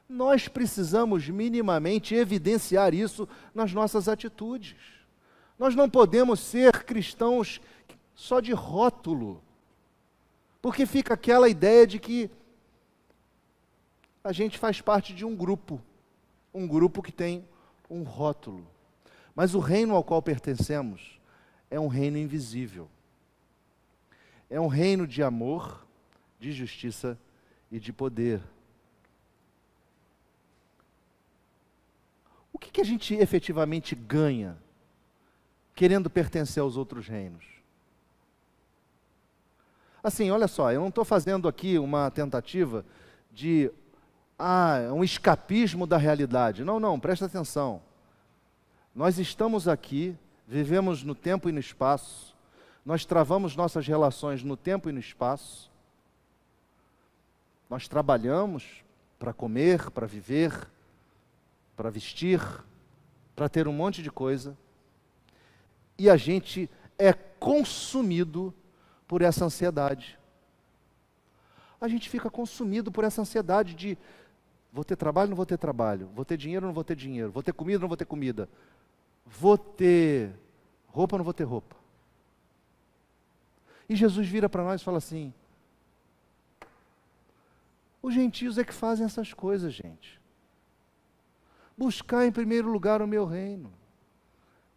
nós 0.09 0.47
precisamos 0.47 1.29
minimamente 1.29 2.15
evidenciar 2.15 2.93
isso 2.93 3.27
nas 3.55 3.73
nossas 3.73 4.09
atitudes. 4.09 4.77
Nós 5.59 5.75
não 5.75 5.89
podemos 5.89 6.39
ser 6.39 6.85
cristãos 6.85 7.61
só 8.15 8.41
de 8.41 8.53
rótulo, 8.53 9.43
porque 10.61 10.85
fica 10.85 11.15
aquela 11.15 11.49
ideia 11.49 11.87
de 11.87 11.99
que 11.99 12.31
a 14.25 14.33
gente 14.33 14.59
faz 14.59 14.81
parte 14.81 15.15
de 15.15 15.25
um 15.25 15.35
grupo, 15.35 15.81
um 16.55 16.67
grupo 16.67 17.03
que 17.03 17.13
tem 17.13 17.47
um 17.91 18.03
rótulo. 18.03 18.67
Mas 19.35 19.55
o 19.55 19.59
reino 19.59 19.95
ao 19.95 20.05
qual 20.05 20.23
pertencemos 20.23 21.21
é 21.71 21.81
um 21.81 21.89
reino 21.89 22.19
invisível. 22.19 22.89
É 24.49 24.61
um 24.61 24.67
reino 24.67 25.07
de 25.07 25.23
amor, 25.23 25.87
de 26.39 26.53
justiça 26.53 27.19
e 27.71 27.81
de 27.81 27.93
poder. 27.93 28.43
O 32.53 32.59
que, 32.59 32.71
que 32.71 32.81
a 32.81 32.85
gente 32.85 33.15
efetivamente 33.15 33.95
ganha 33.95 34.57
querendo 35.75 36.11
pertencer 36.11 36.63
aos 36.63 36.77
outros 36.77 37.09
reinos? 37.09 37.45
Assim, 40.03 40.31
olha 40.31 40.49
só, 40.49 40.71
eu 40.71 40.81
não 40.81 40.89
estou 40.89 41.05
fazendo 41.05 41.49
aqui 41.49 41.79
uma 41.79 42.11
tentativa 42.11 42.85
de 43.31 43.71
ah, 44.45 44.93
um 44.93 45.05
escapismo 45.05 45.87
da 45.87 45.97
realidade. 45.97 46.65
Não, 46.65 46.81
não, 46.81 46.99
presta 46.99 47.27
atenção. 47.27 47.81
Nós 48.93 49.17
estamos 49.17 49.69
aqui, 49.69 50.17
vivemos 50.49 51.05
no 51.05 51.15
tempo 51.15 51.49
e 51.49 51.53
no 51.53 51.61
espaço, 51.61 52.37
nós 52.85 53.05
travamos 53.05 53.55
nossas 53.55 53.87
relações 53.87 54.43
no 54.43 54.57
tempo 54.57 54.89
e 54.89 54.93
no 54.93 54.99
espaço, 54.99 55.71
nós 57.71 57.87
trabalhamos 57.87 58.85
para 59.17 59.33
comer, 59.33 59.89
para 59.93 60.09
viver, 60.09 60.69
para 61.77 61.89
vestir, 61.89 62.41
para 63.37 63.49
ter 63.49 63.69
um 63.69 63.73
monte 63.73 64.03
de 64.03 64.11
coisa, 64.11 64.59
e 65.97 66.11
a 66.11 66.17
gente 66.17 66.69
é 66.99 67.13
consumido 67.13 68.53
por 69.07 69.23
essa 69.23 69.45
ansiedade. 69.45 70.19
A 71.81 71.87
gente 71.87 72.09
fica 72.11 72.29
consumido 72.29 72.91
por 72.91 73.05
essa 73.05 73.23
ansiedade 73.23 73.75
de 73.75 73.97
vou 74.73 74.85
ter 74.85 74.97
trabalho, 74.97 75.31
não 75.31 75.37
vou 75.37 75.47
ter 75.47 75.59
trabalho, 75.59 76.09
vou 76.15 76.25
ter 76.25 76.37
dinheiro, 76.37 76.67
não 76.67 76.73
vou 76.73 76.85
ter 76.85 76.97
dinheiro, 76.97 77.31
vou 77.31 77.43
ter 77.43 77.53
comida, 77.53 77.81
não 77.81 77.89
vou 77.89 77.97
ter 77.97 78.07
comida, 78.07 78.49
Vou 79.25 79.57
ter 79.57 80.33
roupa 80.87 81.15
ou 81.15 81.19
não 81.19 81.25
vou 81.25 81.35
ter 81.35 81.45
roupa? 81.45 81.77
E 83.89 83.97
Jesus 83.97 84.29
vira 84.29 84.49
para 84.49 84.65
nós 84.65 84.81
e 84.81 84.85
fala 84.85 84.99
assim: 84.99 85.33
os 88.03 88.15
gentios 88.15 88.59
é 88.59 88.65
que 88.65 88.75
fazem 88.75 89.05
essas 89.05 89.33
coisas, 89.33 89.73
gente. 89.73 90.21
Buscar 91.77 92.27
em 92.27 92.33
primeiro 92.33 92.71
lugar 92.71 93.01
o 93.01 93.07
meu 93.07 93.25
reino. 93.25 93.73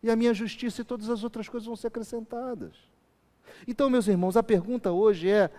E 0.01 0.09
a 0.09 0.15
minha 0.15 0.33
justiça 0.33 0.81
e 0.81 0.85
todas 0.85 1.09
as 1.09 1.23
outras 1.23 1.49
coisas 1.49 1.65
vão 1.65 1.75
ser 1.75 1.87
acrescentadas. 1.87 2.75
Então, 3.67 3.89
meus 3.89 4.07
irmãos, 4.07 4.37
a 4.37 4.43
pergunta 4.43 4.91
hoje 4.91 5.29
é: 5.29 5.51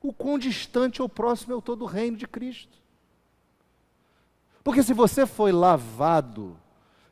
o 0.00 0.12
quão 0.12 0.38
distante 0.38 1.02
ou 1.02 1.08
próximo 1.08 1.52
eu 1.52 1.58
estou 1.58 1.76
do 1.76 1.84
reino 1.84 2.16
de 2.16 2.26
Cristo? 2.26 2.79
Porque 4.62 4.82
se 4.82 4.92
você 4.92 5.26
foi 5.26 5.52
lavado 5.52 6.56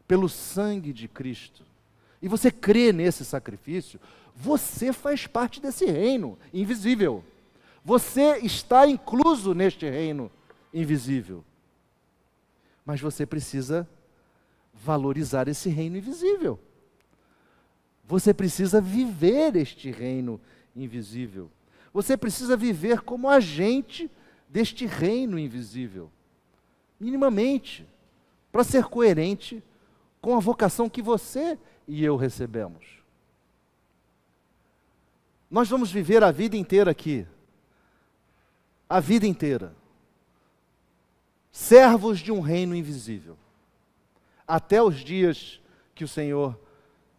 pelo 0.07 0.29
sangue 0.29 0.93
de 0.93 1.09
Cristo, 1.09 1.65
e 2.21 2.29
você 2.29 2.51
crê 2.51 2.93
nesse 2.93 3.25
sacrifício, 3.25 4.01
você 4.35 4.93
faz 4.93 5.27
parte 5.27 5.61
desse 5.61 5.87
reino 5.87 6.39
invisível. 6.53 7.25
Você 7.85 8.39
está 8.39 8.87
incluso 8.87 9.55
neste 9.55 9.89
reino 9.89 10.31
invisível. 10.73 11.45
Mas 12.85 13.01
você 13.01 13.25
precisa 13.25 13.89
valorizar 14.75 15.49
esse 15.49 15.69
reino 15.69 15.97
invisível. 15.97 16.59
Você 18.07 18.33
precisa 18.33 18.81
viver 18.81 19.55
este 19.57 19.91
reino 19.91 20.41
invisível. 20.75 21.51
Você 21.93 22.17
precisa 22.17 22.57
viver 22.57 23.01
como 23.01 23.29
agente 23.29 24.11
deste 24.49 24.87
reino 24.87 25.39
invisível. 25.39 26.11
Minimamente. 26.99 27.87
Para 28.51 28.65
ser 28.65 28.85
coerente 28.85 29.63
com 30.21 30.37
a 30.37 30.41
vocação 30.41 30.89
que 30.89 31.03
você 31.03 31.59
e 31.87 32.05
eu 32.05 32.17
recebemos. 32.17 32.85
Nós 35.51 35.69
vamos 35.69 35.91
viver 35.91 36.23
a 36.23 36.31
vida 36.31 36.57
inteira 36.57 36.91
aqui, 36.91 37.27
a 38.89 39.01
vida 39.01 39.27
inteira, 39.27 39.75
servos 41.51 42.19
de 42.19 42.31
um 42.31 42.41
reino 42.41 42.75
invisível, 42.75 43.37
até 44.47 44.83
os 44.83 44.97
dias 44.97 45.61
que 45.95 46.05
o 46.05 46.09
Senhor 46.09 46.59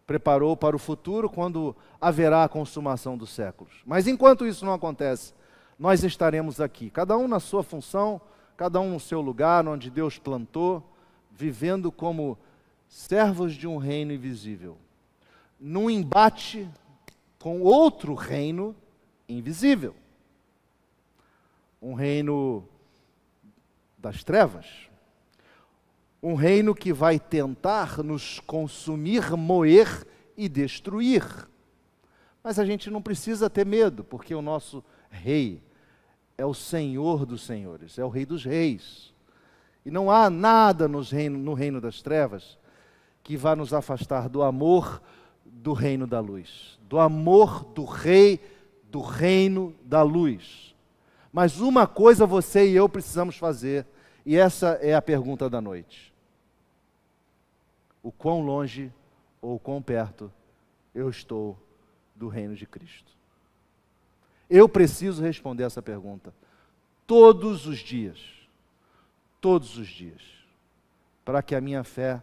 preparou 0.06 0.56
para 0.56 0.76
o 0.76 0.78
futuro, 0.78 1.28
quando 1.28 1.74
haverá 2.00 2.44
a 2.44 2.48
consumação 2.48 3.16
dos 3.16 3.30
séculos. 3.30 3.72
Mas 3.84 4.06
enquanto 4.06 4.46
isso 4.46 4.64
não 4.64 4.74
acontece, 4.74 5.34
nós 5.78 6.04
estaremos 6.04 6.60
aqui, 6.60 6.90
cada 6.90 7.16
um 7.16 7.26
na 7.26 7.40
sua 7.40 7.62
função, 7.62 8.20
cada 8.60 8.78
um 8.78 8.90
no 8.90 9.00
seu 9.00 9.22
lugar, 9.22 9.66
onde 9.66 9.88
Deus 9.88 10.18
plantou, 10.18 10.86
vivendo 11.30 11.90
como 11.90 12.36
servos 12.86 13.54
de 13.54 13.66
um 13.66 13.78
reino 13.78 14.12
invisível, 14.12 14.76
num 15.58 15.88
embate 15.88 16.68
com 17.38 17.62
outro 17.62 18.12
reino 18.12 18.76
invisível. 19.26 19.94
Um 21.80 21.94
reino 21.94 22.68
das 23.96 24.22
trevas. 24.22 24.66
Um 26.22 26.34
reino 26.34 26.74
que 26.74 26.92
vai 26.92 27.18
tentar 27.18 28.02
nos 28.02 28.40
consumir, 28.40 29.30
moer 29.38 30.06
e 30.36 30.50
destruir. 30.50 31.24
Mas 32.44 32.58
a 32.58 32.66
gente 32.66 32.90
não 32.90 33.00
precisa 33.00 33.48
ter 33.48 33.64
medo, 33.64 34.04
porque 34.04 34.34
o 34.34 34.42
nosso 34.42 34.84
rei 35.08 35.62
é 36.40 36.46
o 36.46 36.54
Senhor 36.54 37.26
dos 37.26 37.42
senhores, 37.42 37.98
é 37.98 38.04
o 38.04 38.08
Rei 38.08 38.24
dos 38.24 38.44
reis. 38.44 39.12
E 39.84 39.90
não 39.90 40.10
há 40.10 40.30
nada 40.30 40.88
reino, 41.10 41.38
no 41.38 41.52
reino 41.52 41.82
das 41.82 42.00
trevas 42.00 42.58
que 43.22 43.36
vá 43.36 43.54
nos 43.54 43.74
afastar 43.74 44.26
do 44.26 44.42
amor 44.42 45.02
do 45.44 45.74
reino 45.74 46.06
da 46.06 46.18
luz, 46.18 46.78
do 46.88 46.98
amor 46.98 47.64
do 47.64 47.84
rei 47.84 48.40
do 48.90 49.02
reino 49.02 49.74
da 49.82 50.02
luz. 50.02 50.74
Mas 51.30 51.60
uma 51.60 51.86
coisa 51.86 52.24
você 52.24 52.66
e 52.66 52.74
eu 52.74 52.88
precisamos 52.88 53.36
fazer, 53.36 53.86
e 54.24 54.36
essa 54.36 54.78
é 54.80 54.94
a 54.94 55.02
pergunta 55.02 55.48
da 55.50 55.60
noite: 55.60 56.12
o 58.02 58.10
quão 58.10 58.40
longe 58.40 58.90
ou 59.42 59.58
quão 59.58 59.82
perto 59.82 60.32
eu 60.94 61.10
estou 61.10 61.58
do 62.16 62.28
reino 62.28 62.56
de 62.56 62.64
Cristo? 62.64 63.19
Eu 64.50 64.68
preciso 64.68 65.22
responder 65.22 65.62
essa 65.62 65.80
pergunta 65.80 66.34
todos 67.06 67.66
os 67.66 67.78
dias, 67.78 68.20
todos 69.40 69.78
os 69.78 69.86
dias, 69.86 70.22
para 71.24 71.40
que 71.40 71.54
a 71.54 71.60
minha 71.60 71.84
fé 71.84 72.20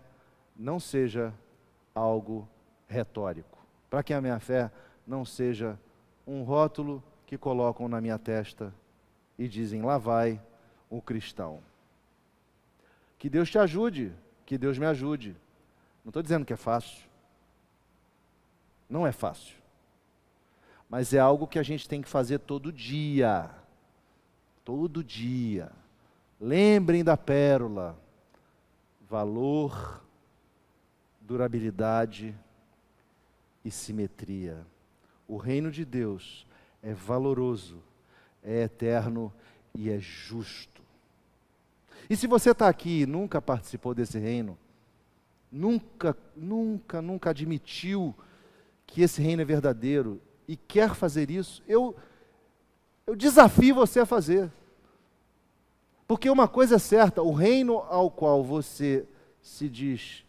não 0.54 0.78
seja 0.78 1.34
algo 1.96 2.48
retórico, 2.86 3.58
para 3.90 4.04
que 4.04 4.14
a 4.14 4.20
minha 4.20 4.40
fé 4.40 4.70
não 5.06 5.24
seja 5.24 5.80
um 6.28 6.44
rótulo 6.44 7.02
que 7.26 7.38
colocam 7.38 7.88
na 7.88 8.02
minha 8.02 8.20
testa 8.20 8.74
e 9.40 9.48
dizem: 9.48 9.82
lá 9.82 9.98
vai 9.98 10.42
o 10.90 11.02
cristão. 11.02 11.62
Que 13.18 13.30
Deus 13.30 13.50
te 13.50 13.58
ajude, 13.58 14.14
que 14.46 14.58
Deus 14.58 14.78
me 14.78 14.86
ajude 14.86 15.36
Não 16.04 16.10
estou 16.10 16.22
dizendo 16.22 16.46
que 16.46 16.54
é 16.54 16.58
fácil. 16.58 17.08
Não 18.90 19.08
é 19.08 19.12
fácil. 19.12 19.56
Mas 20.90 21.14
é 21.14 21.20
algo 21.20 21.48
que 21.48 21.60
a 21.60 21.64
gente 21.64 21.88
tem 21.88 22.02
que 22.02 22.10
fazer 22.10 22.40
todo 22.40 22.72
dia. 22.72 23.50
Todo 24.64 25.04
dia. 25.04 25.72
Lembrem 26.40 27.04
da 27.04 27.18
pérola. 27.18 28.00
Valor, 29.10 30.04
durabilidade 31.20 32.36
e 33.64 33.72
simetria. 33.72 34.66
O 35.28 35.38
reino 35.38 35.72
de 35.72 35.84
Deus 35.84 36.46
é 36.82 36.94
valoroso, 36.94 37.82
é 38.42 38.64
eterno 38.64 39.34
e 39.74 39.90
é 39.90 40.00
justo. 40.00 40.82
E 42.10 42.16
se 42.16 42.28
você 42.28 42.52
está 42.52 42.70
aqui 42.70 43.02
e 43.02 43.06
nunca 43.06 43.42
participou 43.42 43.94
desse 43.94 44.18
reino, 44.18 44.58
nunca, 45.52 46.16
nunca, 46.36 47.02
nunca 47.02 47.30
admitiu 47.32 48.16
que 48.86 49.02
esse 49.02 49.22
reino 49.22 49.42
é 49.42 49.46
verdadeiro 49.46 50.22
e 50.48 50.56
quer 50.56 50.96
fazer 50.96 51.30
isso, 51.30 51.62
eu, 51.68 51.96
eu 53.06 53.16
desafio 53.16 53.76
você 53.76 54.00
a 54.00 54.06
fazer. 54.06 54.52
Porque 56.08 56.30
uma 56.30 56.48
coisa 56.48 56.76
é 56.76 56.80
certa: 56.80 57.22
o 57.22 57.34
reino 57.34 57.78
ao 57.80 58.10
qual 58.10 58.44
você 58.44 59.06
se 59.42 59.68
diz 59.68 60.24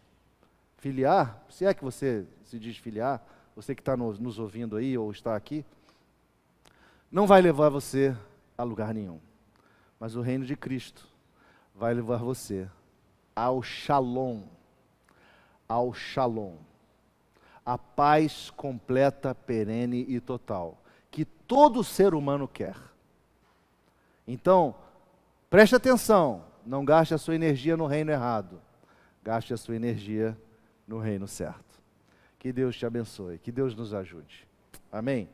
filiar, 0.77 1.43
se 1.49 1.65
é 1.65 1.73
que 1.73 1.83
você 1.83 2.25
se 2.43 2.59
diz 2.59 2.77
filiar, 2.77 3.25
você 3.55 3.73
que 3.73 3.81
está 3.81 3.95
nos, 3.95 4.19
nos 4.19 4.39
ouvindo 4.39 4.75
aí 4.75 4.97
ou 4.97 5.11
está 5.11 5.35
aqui, 5.35 5.65
não 7.11 7.25
vai 7.25 7.41
levar 7.41 7.69
você 7.69 8.15
a 8.57 8.63
lugar 8.63 8.93
nenhum. 8.93 9.19
Mas 9.99 10.15
o 10.15 10.21
reino 10.21 10.45
de 10.45 10.55
Cristo 10.55 11.07
vai 11.73 11.93
levar 11.93 12.17
você 12.17 12.69
ao 13.35 13.61
shalom. 13.61 14.43
Ao 15.67 15.93
shalom. 15.93 16.55
A 17.69 17.77
paz 17.77 18.49
completa, 18.49 19.35
perene 19.35 20.03
e 20.07 20.19
total. 20.19 20.81
Que 21.11 21.23
todo 21.23 21.83
ser 21.83 22.15
humano 22.15 22.47
quer. 22.47 22.75
Então, 24.27 24.73
preste 25.51 25.75
atenção. 25.75 26.45
Não 26.65 26.83
gaste 26.83 27.13
a 27.13 27.17
sua 27.19 27.35
energia 27.35 27.77
no 27.77 27.85
reino 27.85 28.09
errado. 28.09 28.59
Gaste 29.23 29.53
a 29.53 29.57
sua 29.57 29.75
energia 29.75 30.35
no 30.87 30.97
reino 30.97 31.27
certo. 31.27 31.79
Que 32.39 32.51
Deus 32.51 32.75
te 32.75 32.87
abençoe. 32.87 33.37
Que 33.37 33.51
Deus 33.51 33.75
nos 33.75 33.93
ajude. 33.93 34.47
Amém? 34.91 35.29